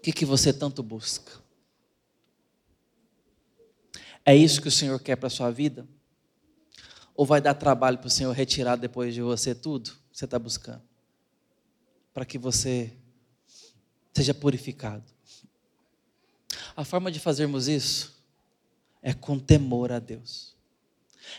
Que, 0.08 0.14
que 0.14 0.26
você 0.26 0.54
tanto 0.54 0.82
busca? 0.82 1.34
É 4.26 4.34
isso 4.34 4.62
que 4.62 4.70
o 4.70 4.72
Senhor 4.72 4.98
quer 5.02 5.18
para 5.18 5.28
a 5.28 5.30
sua 5.30 5.52
vida? 5.52 5.86
Ou 7.14 7.26
vai 7.26 7.42
dar 7.42 7.54
trabalho 7.54 7.98
para 7.98 8.08
o 8.08 8.10
Senhor 8.10 8.32
retirar 8.32 8.78
depois 8.78 9.14
de 9.14 9.22
você 9.22 9.54
tudo 9.54 9.90
que 9.90 10.18
você 10.18 10.24
está 10.24 10.40
buscando? 10.40 10.82
Para 12.14 12.24
que 12.24 12.38
você 12.38 12.94
seja 14.14 14.34
purificado. 14.34 15.04
A 16.74 16.86
forma 16.86 17.12
de 17.12 17.20
fazermos 17.20 17.68
isso 17.68 18.18
é 19.02 19.14
com 19.14 19.38
temor 19.38 19.92
a 19.92 20.00
Deus, 20.00 20.56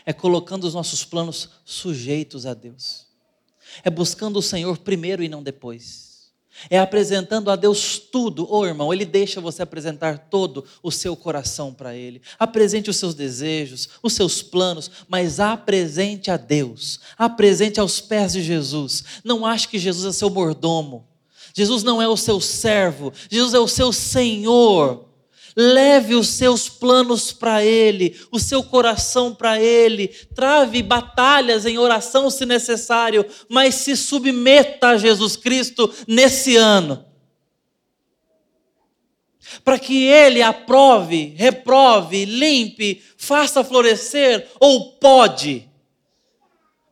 é 0.05 0.13
colocando 0.13 0.65
os 0.65 0.75
nossos 0.75 1.03
planos 1.03 1.49
sujeitos 1.65 2.45
a 2.45 2.53
Deus, 2.53 3.07
é 3.83 3.89
buscando 3.89 4.37
o 4.37 4.43
Senhor 4.43 4.77
primeiro 4.77 5.23
e 5.23 5.27
não 5.27 5.41
depois. 5.41 6.08
É 6.69 6.79
apresentando 6.79 7.49
a 7.49 7.55
Deus 7.55 7.97
tudo. 7.97 8.43
Ô 8.43 8.59
oh, 8.59 8.65
irmão, 8.65 8.93
Ele 8.93 9.05
deixa 9.05 9.39
você 9.39 9.61
apresentar 9.61 10.17
todo 10.29 10.65
o 10.83 10.91
seu 10.91 11.15
coração 11.15 11.73
para 11.73 11.95
Ele. 11.95 12.21
Apresente 12.37 12.89
os 12.89 12.97
seus 12.97 13.13
desejos, 13.13 13.89
os 14.03 14.13
seus 14.13 14.41
planos, 14.41 14.89
mas 15.07 15.39
apresente 15.39 16.29
a 16.29 16.37
Deus. 16.37 16.99
Apresente 17.17 17.79
aos 17.79 18.01
pés 18.01 18.33
de 18.33 18.43
Jesus. 18.43 19.03
Não 19.23 19.45
ache 19.45 19.67
que 19.67 19.79
Jesus 19.79 20.05
é 20.05 20.17
seu 20.17 20.29
mordomo. 20.29 21.07
Jesus 21.53 21.83
não 21.83 22.01
é 22.01 22.07
o 22.07 22.17
seu 22.17 22.39
servo. 22.39 23.11
Jesus 23.29 23.53
é 23.53 23.59
o 23.59 23.67
seu 23.67 23.91
Senhor. 23.91 25.08
Leve 25.55 26.15
os 26.15 26.27
seus 26.27 26.69
planos 26.69 27.31
para 27.31 27.63
Ele, 27.63 28.19
o 28.31 28.39
seu 28.39 28.63
coração 28.63 29.33
para 29.33 29.59
Ele, 29.59 30.07
trave 30.35 30.81
batalhas 30.83 31.65
em 31.65 31.77
oração 31.77 32.29
se 32.29 32.45
necessário, 32.45 33.25
mas 33.49 33.75
se 33.75 33.95
submeta 33.95 34.89
a 34.89 34.97
Jesus 34.97 35.35
Cristo 35.35 35.91
nesse 36.07 36.55
ano. 36.55 37.05
Para 39.63 39.79
que 39.79 40.03
Ele 40.05 40.41
aprove, 40.41 41.33
reprove, 41.35 42.25
limpe, 42.25 43.03
faça 43.17 43.63
florescer, 43.63 44.47
ou 44.59 44.93
pode, 44.93 45.67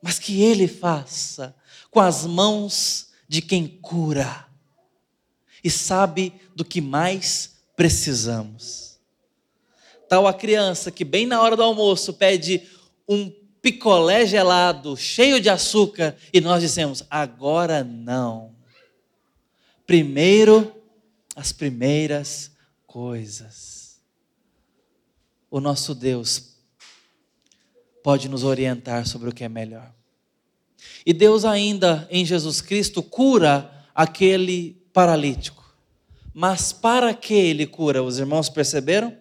mas 0.02 0.17
que 0.17 0.41
Ele 0.41 0.67
faça 0.67 1.56
com 1.91 2.00
as 2.00 2.26
mãos 2.26 3.08
de 3.28 3.41
quem 3.41 3.67
cura. 3.67 4.46
E 5.63 5.70
sabe 5.70 6.34
do 6.56 6.63
que 6.63 6.80
mais 6.80 7.57
precisamos. 7.78 9.00
Tal 10.10 10.28
a 10.28 10.34
criança 10.34 10.92
que, 10.92 11.06
bem 11.06 11.28
na 11.28 11.42
hora 11.42 11.56
do 11.56 11.63
almoço, 11.63 12.13
pede 12.13 12.68
um 13.08 13.32
picolé 13.62 14.26
gelado, 14.26 14.98
cheio 14.98 15.40
de 15.40 15.48
açúcar, 15.48 16.18
e 16.34 16.42
nós 16.42 16.62
dissemos: 16.62 17.04
agora 17.10 17.84
não. 17.84 18.56
Primeiro, 19.86 20.74
as 21.36 21.54
primeiras 21.54 22.52
coisas. 22.86 24.02
O 25.50 25.62
nosso 25.62 25.94
Deus 25.94 26.58
pode 28.04 28.28
nos 28.28 28.44
orientar 28.44 29.08
sobre 29.08 29.30
o 29.30 29.34
que 29.34 29.44
é 29.44 29.50
melhor. 29.50 29.94
E 31.06 31.13
Deus, 31.13 31.46
ainda 31.46 32.08
em 32.10 32.26
Jesus 32.26 32.60
Cristo, 32.60 33.04
cura 33.04 33.72
aquele 33.94 34.74
paralítico. 34.92 35.57
Mas 36.39 36.71
para 36.71 37.15
que 37.15 37.34
ele 37.34 37.65
cura? 37.65 38.04
Os 38.04 38.19
irmãos 38.19 38.47
perceberam? 38.47 39.17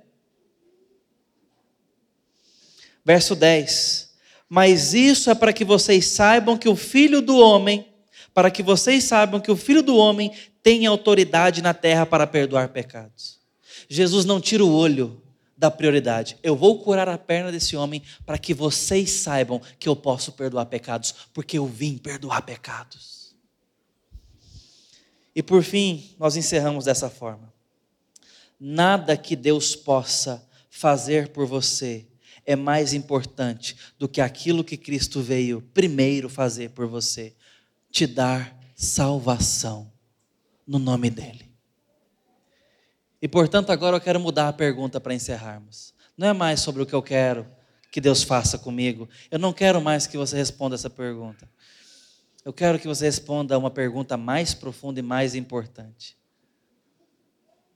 Verso 3.02 3.34
10. 3.34 4.10
Mas 4.46 4.92
isso 4.92 5.30
é 5.30 5.34
para 5.34 5.50
que 5.50 5.64
vocês 5.64 6.04
saibam 6.08 6.58
que 6.58 6.68
o 6.68 6.76
Filho 6.76 7.22
do 7.22 7.38
Homem, 7.38 7.88
para 8.34 8.50
que 8.50 8.62
vocês 8.62 9.02
saibam 9.04 9.40
que 9.40 9.50
o 9.50 9.56
Filho 9.56 9.82
do 9.82 9.96
Homem 9.96 10.30
tem 10.62 10.84
autoridade 10.84 11.62
na 11.62 11.72
terra 11.72 12.04
para 12.04 12.26
perdoar 12.26 12.68
pecados. 12.68 13.40
Jesus 13.88 14.26
não 14.26 14.38
tira 14.38 14.62
o 14.62 14.74
olho 14.74 15.22
da 15.56 15.70
prioridade. 15.70 16.36
Eu 16.42 16.54
vou 16.54 16.80
curar 16.82 17.08
a 17.08 17.16
perna 17.16 17.50
desse 17.50 17.78
homem 17.78 18.02
para 18.26 18.36
que 18.36 18.52
vocês 18.52 19.10
saibam 19.10 19.58
que 19.78 19.88
eu 19.88 19.96
posso 19.96 20.32
perdoar 20.32 20.66
pecados, 20.66 21.14
porque 21.32 21.56
eu 21.56 21.64
vim 21.64 21.96
perdoar 21.96 22.42
pecados. 22.42 23.15
E 25.36 25.42
por 25.42 25.62
fim, 25.62 26.16
nós 26.18 26.34
encerramos 26.34 26.86
dessa 26.86 27.10
forma. 27.10 27.52
Nada 28.58 29.18
que 29.18 29.36
Deus 29.36 29.76
possa 29.76 30.42
fazer 30.70 31.28
por 31.28 31.46
você 31.46 32.06
é 32.46 32.56
mais 32.56 32.94
importante 32.94 33.76
do 33.98 34.08
que 34.08 34.22
aquilo 34.22 34.64
que 34.64 34.78
Cristo 34.78 35.20
veio 35.20 35.60
primeiro 35.74 36.30
fazer 36.30 36.70
por 36.70 36.86
você: 36.86 37.34
te 37.90 38.06
dar 38.06 38.58
salvação 38.74 39.92
no 40.66 40.78
nome 40.78 41.10
dEle. 41.10 41.54
E 43.20 43.28
portanto, 43.28 43.68
agora 43.70 43.96
eu 43.96 44.00
quero 44.00 44.18
mudar 44.18 44.48
a 44.48 44.54
pergunta 44.54 44.98
para 44.98 45.12
encerrarmos. 45.12 45.92
Não 46.16 46.28
é 46.28 46.32
mais 46.32 46.60
sobre 46.60 46.82
o 46.82 46.86
que 46.86 46.94
eu 46.94 47.02
quero 47.02 47.46
que 47.90 48.00
Deus 48.00 48.22
faça 48.22 48.58
comigo. 48.58 49.06
Eu 49.30 49.38
não 49.38 49.52
quero 49.52 49.82
mais 49.82 50.06
que 50.06 50.16
você 50.16 50.34
responda 50.36 50.76
essa 50.76 50.88
pergunta. 50.88 51.46
Eu 52.46 52.52
quero 52.52 52.78
que 52.78 52.86
você 52.86 53.06
responda 53.06 53.56
a 53.56 53.58
uma 53.58 53.72
pergunta 53.72 54.16
mais 54.16 54.54
profunda 54.54 55.00
e 55.00 55.02
mais 55.02 55.34
importante. 55.34 56.16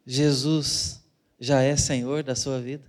Jesus 0.07 1.05
já 1.41 1.61
é 1.61 1.77
Senhor 1.77 2.23
da 2.23 2.37
sua 2.37 2.61
vida? 2.61 2.89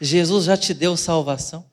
Jesus 0.00 0.44
já 0.44 0.56
te 0.56 0.72
deu 0.72 0.96
salvação? 0.96 1.68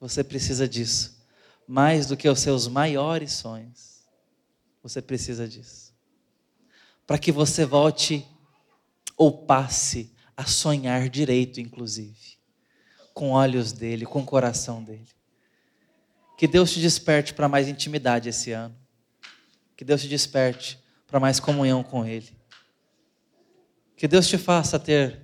Você 0.00 0.24
precisa 0.24 0.68
disso. 0.68 1.24
Mais 1.64 2.06
do 2.06 2.16
que 2.16 2.28
os 2.28 2.40
seus 2.40 2.66
maiores 2.66 3.34
sonhos. 3.34 4.00
Você 4.82 5.00
precisa 5.00 5.46
disso. 5.46 5.94
Para 7.06 7.20
que 7.20 7.30
você 7.30 7.64
volte 7.64 8.26
ou 9.16 9.46
passe 9.46 10.12
a 10.36 10.44
sonhar 10.44 11.08
direito, 11.08 11.60
inclusive, 11.60 12.36
com 13.14 13.30
olhos 13.30 13.70
dele, 13.70 14.04
com 14.04 14.22
o 14.22 14.26
coração 14.26 14.82
dele. 14.82 15.19
Que 16.40 16.48
Deus 16.48 16.72
te 16.72 16.80
desperte 16.80 17.34
para 17.34 17.50
mais 17.50 17.68
intimidade 17.68 18.30
esse 18.30 18.50
ano. 18.50 18.74
Que 19.76 19.84
Deus 19.84 20.00
te 20.00 20.08
desperte 20.08 20.82
para 21.06 21.20
mais 21.20 21.38
comunhão 21.38 21.84
com 21.84 22.06
Ele. 22.06 22.34
Que 23.94 24.08
Deus 24.08 24.26
te 24.26 24.38
faça 24.38 24.78
ter 24.80 25.20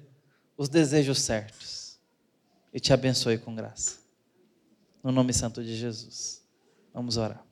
os 0.59 0.69
desejos 0.69 1.19
certos 1.23 1.99
e 2.71 2.79
te 2.79 2.93
abençoe 2.93 3.39
com 3.39 3.55
graça. 3.55 3.99
No 5.03 5.11
nome 5.11 5.33
santo 5.33 5.65
de 5.65 5.75
Jesus. 5.75 6.47
Vamos 6.93 7.17
orar. 7.17 7.43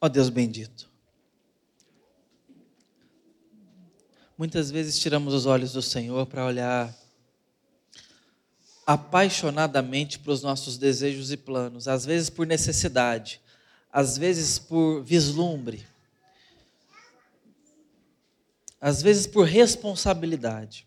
Ó 0.00 0.08
Deus 0.08 0.30
bendito. 0.30 0.89
Muitas 4.40 4.70
vezes 4.70 4.98
tiramos 4.98 5.34
os 5.34 5.44
olhos 5.44 5.74
do 5.74 5.82
Senhor 5.82 6.24
para 6.24 6.46
olhar 6.46 6.96
apaixonadamente 8.86 10.18
para 10.18 10.32
os 10.32 10.40
nossos 10.40 10.78
desejos 10.78 11.30
e 11.30 11.36
planos, 11.36 11.86
às 11.86 12.06
vezes 12.06 12.30
por 12.30 12.46
necessidade, 12.46 13.38
às 13.92 14.16
vezes 14.16 14.58
por 14.58 15.02
vislumbre, 15.02 15.86
às 18.80 19.02
vezes 19.02 19.26
por 19.26 19.46
responsabilidade. 19.46 20.86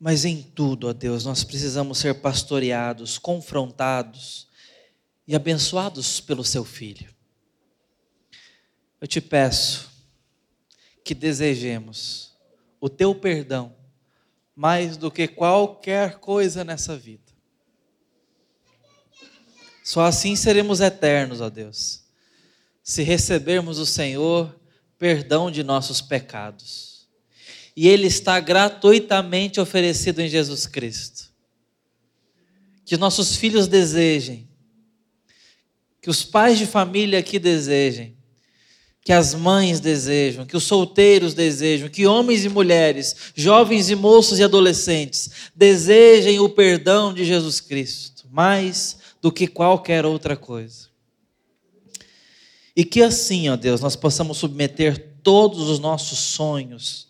Mas 0.00 0.24
em 0.24 0.42
tudo, 0.42 0.88
ó 0.88 0.94
Deus, 0.94 1.26
nós 1.26 1.44
precisamos 1.44 1.98
ser 1.98 2.14
pastoreados, 2.14 3.18
confrontados 3.18 4.48
e 5.28 5.36
abençoados 5.36 6.18
pelo 6.18 6.46
Seu 6.46 6.64
Filho. 6.64 7.14
Eu 8.98 9.06
te 9.06 9.20
peço, 9.20 9.91
que 11.04 11.14
desejemos 11.14 12.32
o 12.80 12.88
teu 12.88 13.14
perdão 13.14 13.74
mais 14.54 14.96
do 14.96 15.10
que 15.10 15.26
qualquer 15.26 16.18
coisa 16.18 16.64
nessa 16.64 16.96
vida. 16.96 17.32
Só 19.82 20.02
assim 20.02 20.36
seremos 20.36 20.80
eternos, 20.80 21.40
ó 21.40 21.50
Deus, 21.50 22.04
se 22.82 23.02
recebermos 23.02 23.78
o 23.78 23.86
Senhor 23.86 24.54
perdão 24.98 25.50
de 25.50 25.62
nossos 25.62 26.00
pecados. 26.00 27.08
E 27.74 27.88
Ele 27.88 28.06
está 28.06 28.38
gratuitamente 28.38 29.60
oferecido 29.60 30.20
em 30.20 30.28
Jesus 30.28 30.66
Cristo. 30.66 31.32
Que 32.84 32.96
nossos 32.96 33.34
filhos 33.36 33.66
desejem, 33.66 34.48
que 36.00 36.10
os 36.10 36.24
pais 36.24 36.58
de 36.58 36.66
família 36.66 37.18
aqui 37.18 37.38
desejem, 37.38 38.16
que 39.04 39.12
as 39.12 39.34
mães 39.34 39.80
desejam, 39.80 40.46
que 40.46 40.56
os 40.56 40.62
solteiros 40.62 41.34
desejam, 41.34 41.88
que 41.88 42.06
homens 42.06 42.44
e 42.44 42.48
mulheres, 42.48 43.16
jovens 43.34 43.90
e 43.90 43.96
moços 43.96 44.38
e 44.38 44.44
adolescentes 44.44 45.30
desejem 45.54 46.38
o 46.38 46.48
perdão 46.48 47.12
de 47.12 47.24
Jesus 47.24 47.60
Cristo, 47.60 48.24
mais 48.30 48.98
do 49.20 49.32
que 49.32 49.48
qualquer 49.48 50.06
outra 50.06 50.36
coisa. 50.36 50.88
E 52.76 52.84
que 52.84 53.02
assim, 53.02 53.48
ó 53.48 53.56
Deus, 53.56 53.80
nós 53.80 53.96
possamos 53.96 54.38
submeter 54.38 55.16
todos 55.22 55.68
os 55.68 55.78
nossos 55.78 56.18
sonhos, 56.18 57.08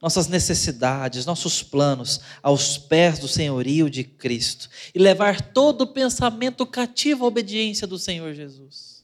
nossas 0.00 0.28
necessidades, 0.28 1.26
nossos 1.26 1.62
planos 1.62 2.20
aos 2.42 2.78
pés 2.78 3.18
do 3.18 3.26
senhorio 3.26 3.90
de 3.90 4.04
Cristo 4.04 4.68
e 4.94 4.98
levar 4.98 5.40
todo 5.52 5.82
o 5.82 5.86
pensamento 5.86 6.64
cativo 6.66 7.24
à 7.24 7.28
obediência 7.28 7.86
do 7.86 7.98
Senhor 7.98 8.32
Jesus. 8.34 8.97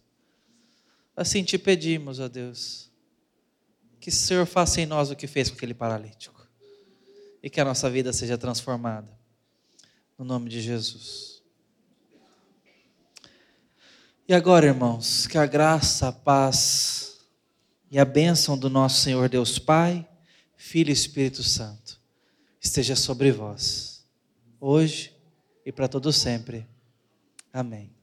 Assim 1.16 1.44
te 1.44 1.56
pedimos, 1.56 2.18
ó 2.18 2.28
Deus, 2.28 2.90
que 4.00 4.08
o 4.08 4.12
Senhor 4.12 4.46
faça 4.46 4.80
em 4.80 4.86
nós 4.86 5.10
o 5.10 5.16
que 5.16 5.26
fez 5.26 5.48
com 5.48 5.56
aquele 5.56 5.74
paralítico 5.74 6.46
e 7.42 7.48
que 7.48 7.60
a 7.60 7.64
nossa 7.64 7.88
vida 7.88 8.12
seja 8.12 8.36
transformada. 8.36 9.08
No 10.18 10.24
nome 10.24 10.48
de 10.48 10.60
Jesus. 10.60 11.42
E 14.26 14.32
agora, 14.32 14.66
irmãos, 14.66 15.26
que 15.26 15.36
a 15.36 15.44
graça, 15.44 16.08
a 16.08 16.12
paz 16.12 17.18
e 17.90 17.98
a 17.98 18.04
bênção 18.04 18.56
do 18.56 18.70
nosso 18.70 19.02
Senhor 19.02 19.28
Deus 19.28 19.58
Pai, 19.58 20.08
Filho 20.56 20.88
e 20.88 20.92
Espírito 20.92 21.42
Santo 21.42 22.00
esteja 22.60 22.96
sobre 22.96 23.30
vós, 23.30 24.06
hoje 24.58 25.14
e 25.66 25.70
para 25.70 25.86
todo 25.86 26.10
sempre. 26.10 26.66
Amém. 27.52 27.93